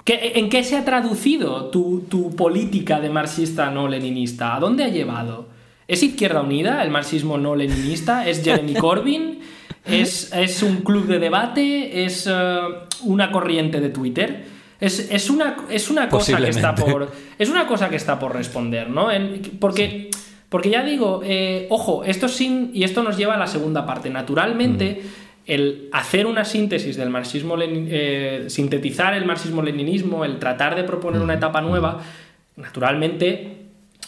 [0.07, 4.57] ¿En qué se ha traducido tu, tu, política de marxista no leninista?
[4.57, 5.49] ¿A dónde ha llevado?
[5.87, 8.29] ¿Es Izquierda Unida, el marxismo no leninista?
[8.29, 9.39] ¿Es Jeremy Corbyn?
[9.87, 12.05] ¿Es, es un club de debate?
[12.05, 12.59] ¿Es eh,
[13.05, 14.45] una corriente de Twitter?
[14.81, 17.11] Es, es, una, es una cosa que está por.
[17.39, 19.09] Es una cosa que está por responder, ¿no?
[19.59, 20.11] porque
[20.49, 22.70] Porque ya digo, eh, ojo, esto sin.
[22.73, 24.11] Y esto nos lleva a la segunda parte.
[24.11, 25.03] Naturalmente.
[25.47, 31.33] El hacer una síntesis del marxismo, eh, sintetizar el marxismo-leninismo, el tratar de proponer una
[31.33, 32.03] etapa nueva,
[32.57, 33.59] naturalmente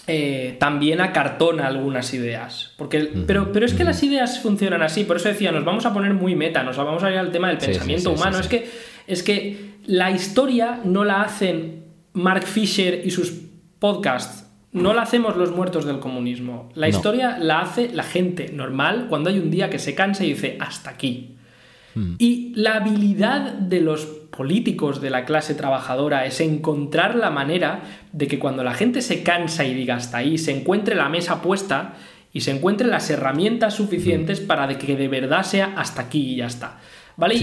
[0.06, 2.72] eh, también acartona algunas ideas.
[2.76, 5.92] Porque, pero, pero es que las ideas funcionan así, por eso decía, nos vamos a
[5.92, 8.40] poner muy meta, nos vamos a ir al tema del pensamiento humano.
[8.40, 8.68] es, que,
[9.06, 11.84] es que la historia no la hacen
[12.14, 13.32] Mark Fisher y sus
[13.78, 14.49] podcasts.
[14.72, 16.68] No la hacemos los muertos del comunismo.
[16.74, 20.30] La historia la hace la gente normal cuando hay un día que se cansa y
[20.30, 21.36] dice hasta aquí.
[22.18, 27.82] Y la habilidad de los políticos de la clase trabajadora es encontrar la manera
[28.12, 31.42] de que cuando la gente se cansa y diga hasta ahí, se encuentre la mesa
[31.42, 31.94] puesta
[32.32, 36.46] y se encuentre las herramientas suficientes para que de verdad sea hasta aquí y ya
[36.46, 36.78] está.
[37.20, 37.34] ¿Vale?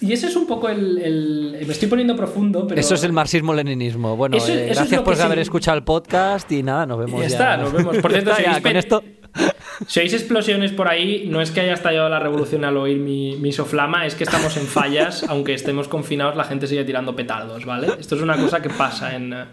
[0.00, 2.80] Y ese es un poco el, Me estoy poniendo profundo, pero...
[2.80, 4.16] Eso es el marxismo-leninismo.
[4.16, 7.20] Bueno, eh, gracias por haber escuchado el podcast y nada, nos vemos.
[7.20, 7.96] Ya, está, nos vemos.
[7.98, 9.04] Por cierto, con esto...
[9.86, 13.36] Si oís explosiones por ahí, no es que haya estallado la revolución al oír mi,
[13.36, 17.64] mi soflama, es que estamos en fallas, aunque estemos confinados, la gente sigue tirando petardos,
[17.64, 17.88] ¿vale?
[18.00, 19.46] Esto es una cosa que pasa en, eh,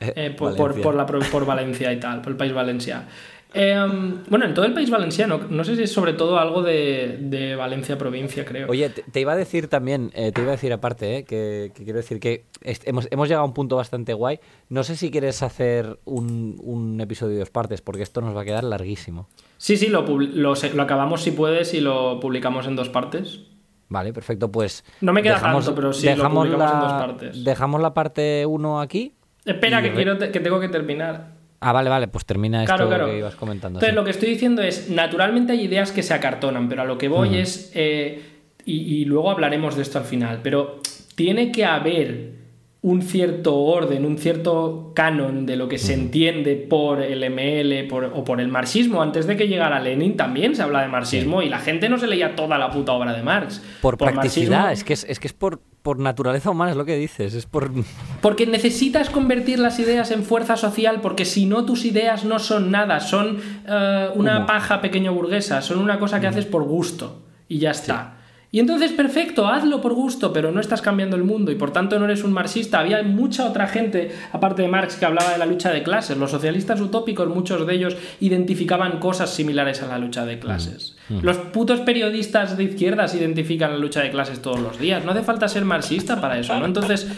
[0.00, 3.08] eh, por, por, la, por Valencia y tal, por el país Valencia.
[3.56, 7.54] Em, bueno, en todo el país valenciano, no sé si es sobre todo algo de,
[7.56, 8.68] Valencia provincia, creo.
[8.68, 11.98] Oye, te, iba a decir también, eh, te iba a decir aparte, eh, que, quiero
[11.98, 14.40] decir que hemos, llegado a un punto bastante guay.
[14.68, 18.44] No sé si quieres hacer un, episodio de dos partes, porque esto nos va a
[18.44, 19.28] quedar larguísimo.
[19.56, 20.52] Sí, sí, lo, lo,
[20.82, 23.40] acabamos si puedes y lo publicamos en dos partes.
[23.88, 24.84] Vale, perfecto, pues...
[25.00, 27.44] No me queda tanto, pero sí, dejamos lo la, en dos partes.
[27.44, 29.14] Dejamos la parte 1 aquí.
[29.44, 31.33] Espera, que, quiero que tengo que terminar.
[31.66, 33.78] Ah, vale, vale, pues termina esto que ibas comentando.
[33.78, 36.98] Entonces, lo que estoy diciendo es, naturalmente hay ideas que se acartonan, pero a lo
[36.98, 38.22] que voy es, eh,
[38.66, 40.80] y, luego hablaremos de esto al final, pero
[41.14, 42.43] tiene que haber
[42.84, 48.24] un cierto orden, un cierto canon de lo que se entiende por el ML o
[48.24, 49.00] por el marxismo.
[49.00, 52.06] Antes de que llegara Lenin también se habla de marxismo y la gente no se
[52.06, 53.62] leía toda la puta obra de Marx.
[53.80, 57.32] Por, practicidad, es, que es, que es por, por naturaleza humana, es lo que dices.
[57.32, 57.70] Es por...
[58.20, 62.70] Porque necesitas convertir las ideas en fuerza social, porque si no tus ideas no son
[62.70, 67.60] nada, son eh, una paja pequeño burguesa, son una cosa que haces por gusto y
[67.60, 68.13] ya está.
[68.54, 71.98] Y entonces, perfecto, hazlo por gusto, pero no estás cambiando el mundo y por tanto
[71.98, 72.78] no eres un marxista.
[72.78, 76.16] Había mucha otra gente, aparte de Marx, que hablaba de la lucha de clases.
[76.16, 80.94] Los socialistas utópicos, muchos de ellos identificaban cosas similares a la lucha de clases.
[81.08, 81.20] Mm, mm.
[81.22, 85.04] Los putos periodistas de izquierdas identifican la lucha de clases todos los días.
[85.04, 86.64] No hace falta ser marxista para eso, ¿no?
[86.64, 87.08] Entonces,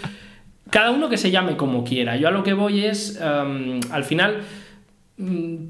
[0.70, 2.16] cada uno que se llame como quiera.
[2.16, 4.38] Yo a lo que voy es, em, al final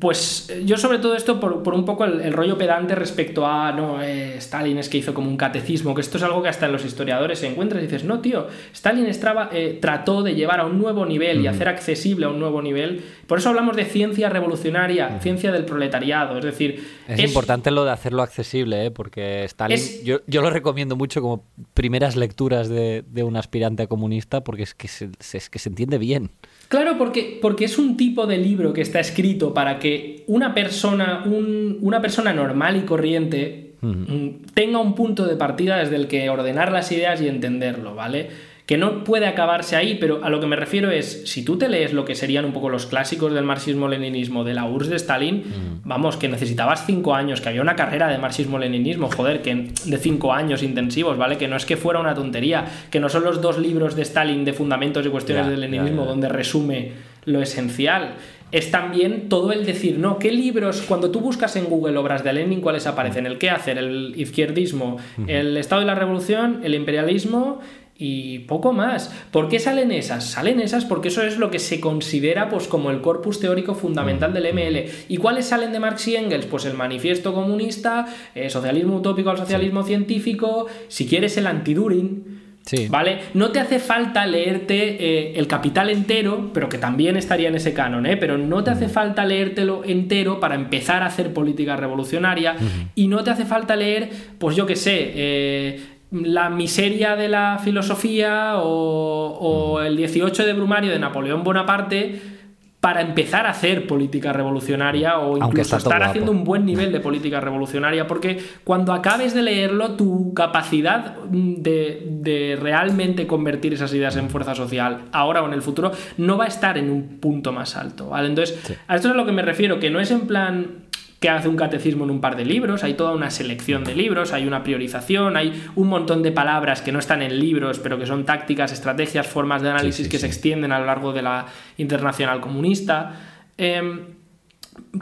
[0.01, 4.03] pues eh, yo sobre todo esto por, un poco el, rollo pedante respecto a, no,
[4.03, 6.73] eh, Stalin es que hizo como un catecismo, que esto es algo que hasta en
[6.73, 10.81] los historiadores se encuentra y dices, no, tío, Stalin eh, trató de llevar a un
[10.81, 13.05] nuevo nivel y hacer accesible a un nuevo nivel.
[13.29, 16.85] Por eso hablamos de ciencia revolucionaria, ciencia del proletariado, es decir...
[17.07, 22.69] Es, importante lo de hacerlo accesible, porque Stalin, yo, lo recomiendo mucho como primeras lecturas
[22.69, 26.31] de, un aspirante comunista, porque es que es que se entiende bien.
[26.69, 31.25] Claro, porque, porque es un tipo de libro que está escrito para que una persona,
[31.25, 36.73] una persona normal y corriente mm, tenga un punto de partida desde el que ordenar
[36.73, 38.31] las ideas y entenderlo, ¿vale?
[38.67, 41.69] Que no puede acabarse ahí, pero a lo que me refiero es, si tú te
[41.69, 45.45] lees lo que serían un poco los clásicos del marxismo-leninismo de la URSS de Stalin,
[45.85, 50.33] vamos, que necesitabas cinco años, que había una carrera de marxismo-leninismo, joder, que de cinco
[50.33, 51.39] años intensivos, ¿vale?
[51.39, 54.45] Que no es que fuera una tontería, que no son los dos libros de Stalin
[54.45, 56.91] de fundamentos y cuestiones del leninismo donde resume
[57.25, 58.15] lo esencial.
[58.51, 62.33] Es también todo el decir, no, ¿qué libros, cuando tú buscas en Google obras de
[62.33, 63.27] Lenin, cuáles aparecen?
[63.27, 64.97] El qué hacer, el izquierdismo,
[65.29, 67.61] el Estado de la Revolución, el imperialismo
[67.99, 69.13] y poco más.
[69.31, 70.25] ¿Por qué salen esas?
[70.25, 74.35] Salen esas porque eso es lo que se considera pues, como el corpus teórico fundamental
[74.35, 74.91] del ML.
[75.09, 76.47] ¿Y cuáles salen de Marx y Engels?
[76.47, 82.47] Pues el manifiesto comunista, eh, socialismo utópico al socialismo científico, si quieres el anti-During.
[82.89, 83.21] ¿Vale?
[83.35, 87.73] No te hace falta leerte eh, el capital entero, pero que también estaría en ese
[87.73, 88.17] canon, ¿eh?
[88.17, 92.57] Pero no te hace falta leértelo entero para empezar a hacer política revolucionaria.
[92.97, 95.81] Y no te hace falta leer, pues yo qué sé, eh,
[96.25, 102.37] la miseria de la filosofía o, el 18 de Brumario de Napoleón Bonaparte
[102.81, 107.41] para empezar a hacer política revolucionaria o incluso estar haciendo un buen nivel de política
[107.41, 114.31] revolucionaria, porque cuando acabes de leerlo, tu capacidad de, de, realmente convertir esas ideas en
[114.31, 117.77] fuerza social, ahora o en el futuro, no va a estar en un punto más
[117.77, 118.11] alto.
[118.11, 118.29] ¿vale?
[118.29, 118.57] Entonces,
[118.87, 120.86] a esto es a lo que me refiero, que no es en plan
[121.21, 124.33] que hace un catecismo en un par de libros, hay toda una selección de libros,
[124.33, 128.07] hay una priorización, hay un montón de palabras que no están en libros, pero que
[128.07, 131.47] son tácticas, estrategias, formas de análisis que se extienden a lo largo de la
[131.79, 133.15] internacional comunista.
[133.57, 134.01] Em,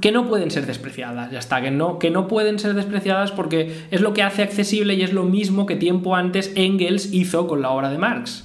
[0.00, 3.86] que no pueden ser despreciadas, ya está, que no, que no pueden ser despreciadas porque
[3.90, 7.60] es lo que hace accesible y es lo mismo que tiempo antes Engels hizo con
[7.62, 8.44] la obra de Marx.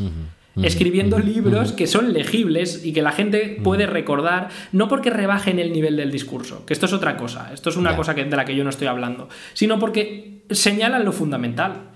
[0.63, 5.71] Escribiendo libros que son legibles y que la gente puede recordar, no porque rebajen el
[5.71, 8.45] nivel del discurso, que esto es otra cosa, esto es una cosa que, de la
[8.45, 11.89] que yo no estoy hablando, sino porque señalan lo fundamental.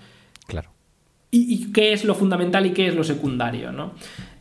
[0.47, 0.69] Claro.
[1.31, 3.93] Y, y qué es lo fundamental y qué es lo secundario, ¿no?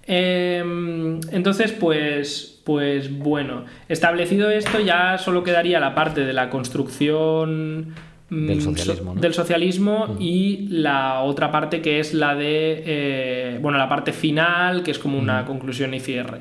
[0.05, 7.95] Em, entonces, pues, pues bueno, establecido esto ya solo quedaría la parte de la construcción
[8.33, 9.21] Del socialismo, ¿no?
[9.21, 14.83] del socialismo y la otra parte que es la de, eh, bueno, la parte final,
[14.83, 16.41] que es como una conclusión y cierre.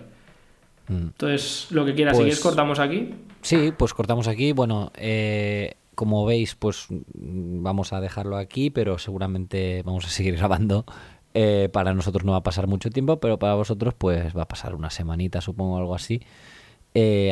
[0.88, 0.94] Mm.
[0.96, 3.14] Entonces, lo que quieras, si Pues- quieres cortamos aquí.
[3.42, 4.54] Sí, pues cortamos aquí.
[4.54, 10.36] Bueno, eh, como veis, pues mm, vamos a dejarlo aquí, pero seguramente vamos a seguir
[10.38, 10.86] grabando.
[11.34, 14.48] Eh, para nosotros no va a pasar mucho tiempo, pero para vosotros pues va a
[14.48, 16.22] pasar una semanita, supongo, algo así,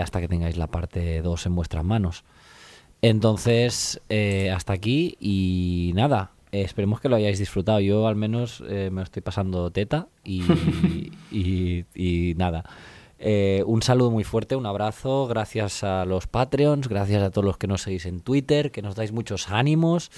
[0.02, 2.23] hasta que tengáis la parte 2 en vuestras manos.
[3.01, 7.80] Entonces, eh, hasta aquí y nada, esperemos que lo hayáis disfrutado.
[7.80, 10.43] Yo al menos eh, me estoy pasando teta y,
[11.31, 12.63] y- y nada.
[13.21, 17.57] Eh, un saludo muy fuerte, un abrazo, gracias a los Patreons, gracias a todos los
[17.57, 20.09] que nos seguís en Twitter, que nos dais muchos ánimos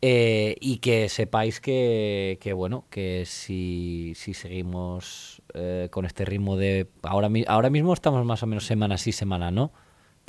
[0.00, 6.56] eh, y que sepáis que, que, bueno, que si, si seguimos eh, con este ritmo
[6.56, 6.86] de...
[7.02, 9.72] Ahora, ahora mismo estamos más o menos semana sí, semana no.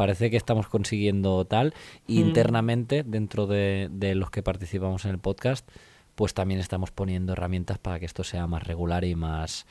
[0.02, 1.76] Parece que estamos consiguiendo tal.
[2.08, 5.70] Internamente, dentro de, de los que participamos en el podcast,
[6.16, 9.68] pues también estamos poniendo herramientas para que esto sea más regular y más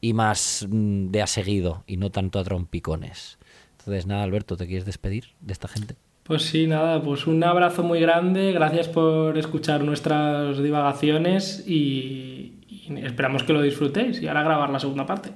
[0.00, 3.38] y más mm, de a seguido y no tanto a trompicones.
[3.72, 5.96] Entonces, nada, Alberto, ¿te quieres despedir de esta gente?
[6.22, 12.98] Pues sí, nada, pues un abrazo muy grande, gracias por escuchar nuestras divagaciones y, y
[13.04, 15.32] esperamos que lo disfrutéis y ahora grabar la segunda parte.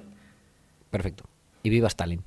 [0.88, 1.24] Perfecto.
[1.62, 2.22] Y viva Stalin.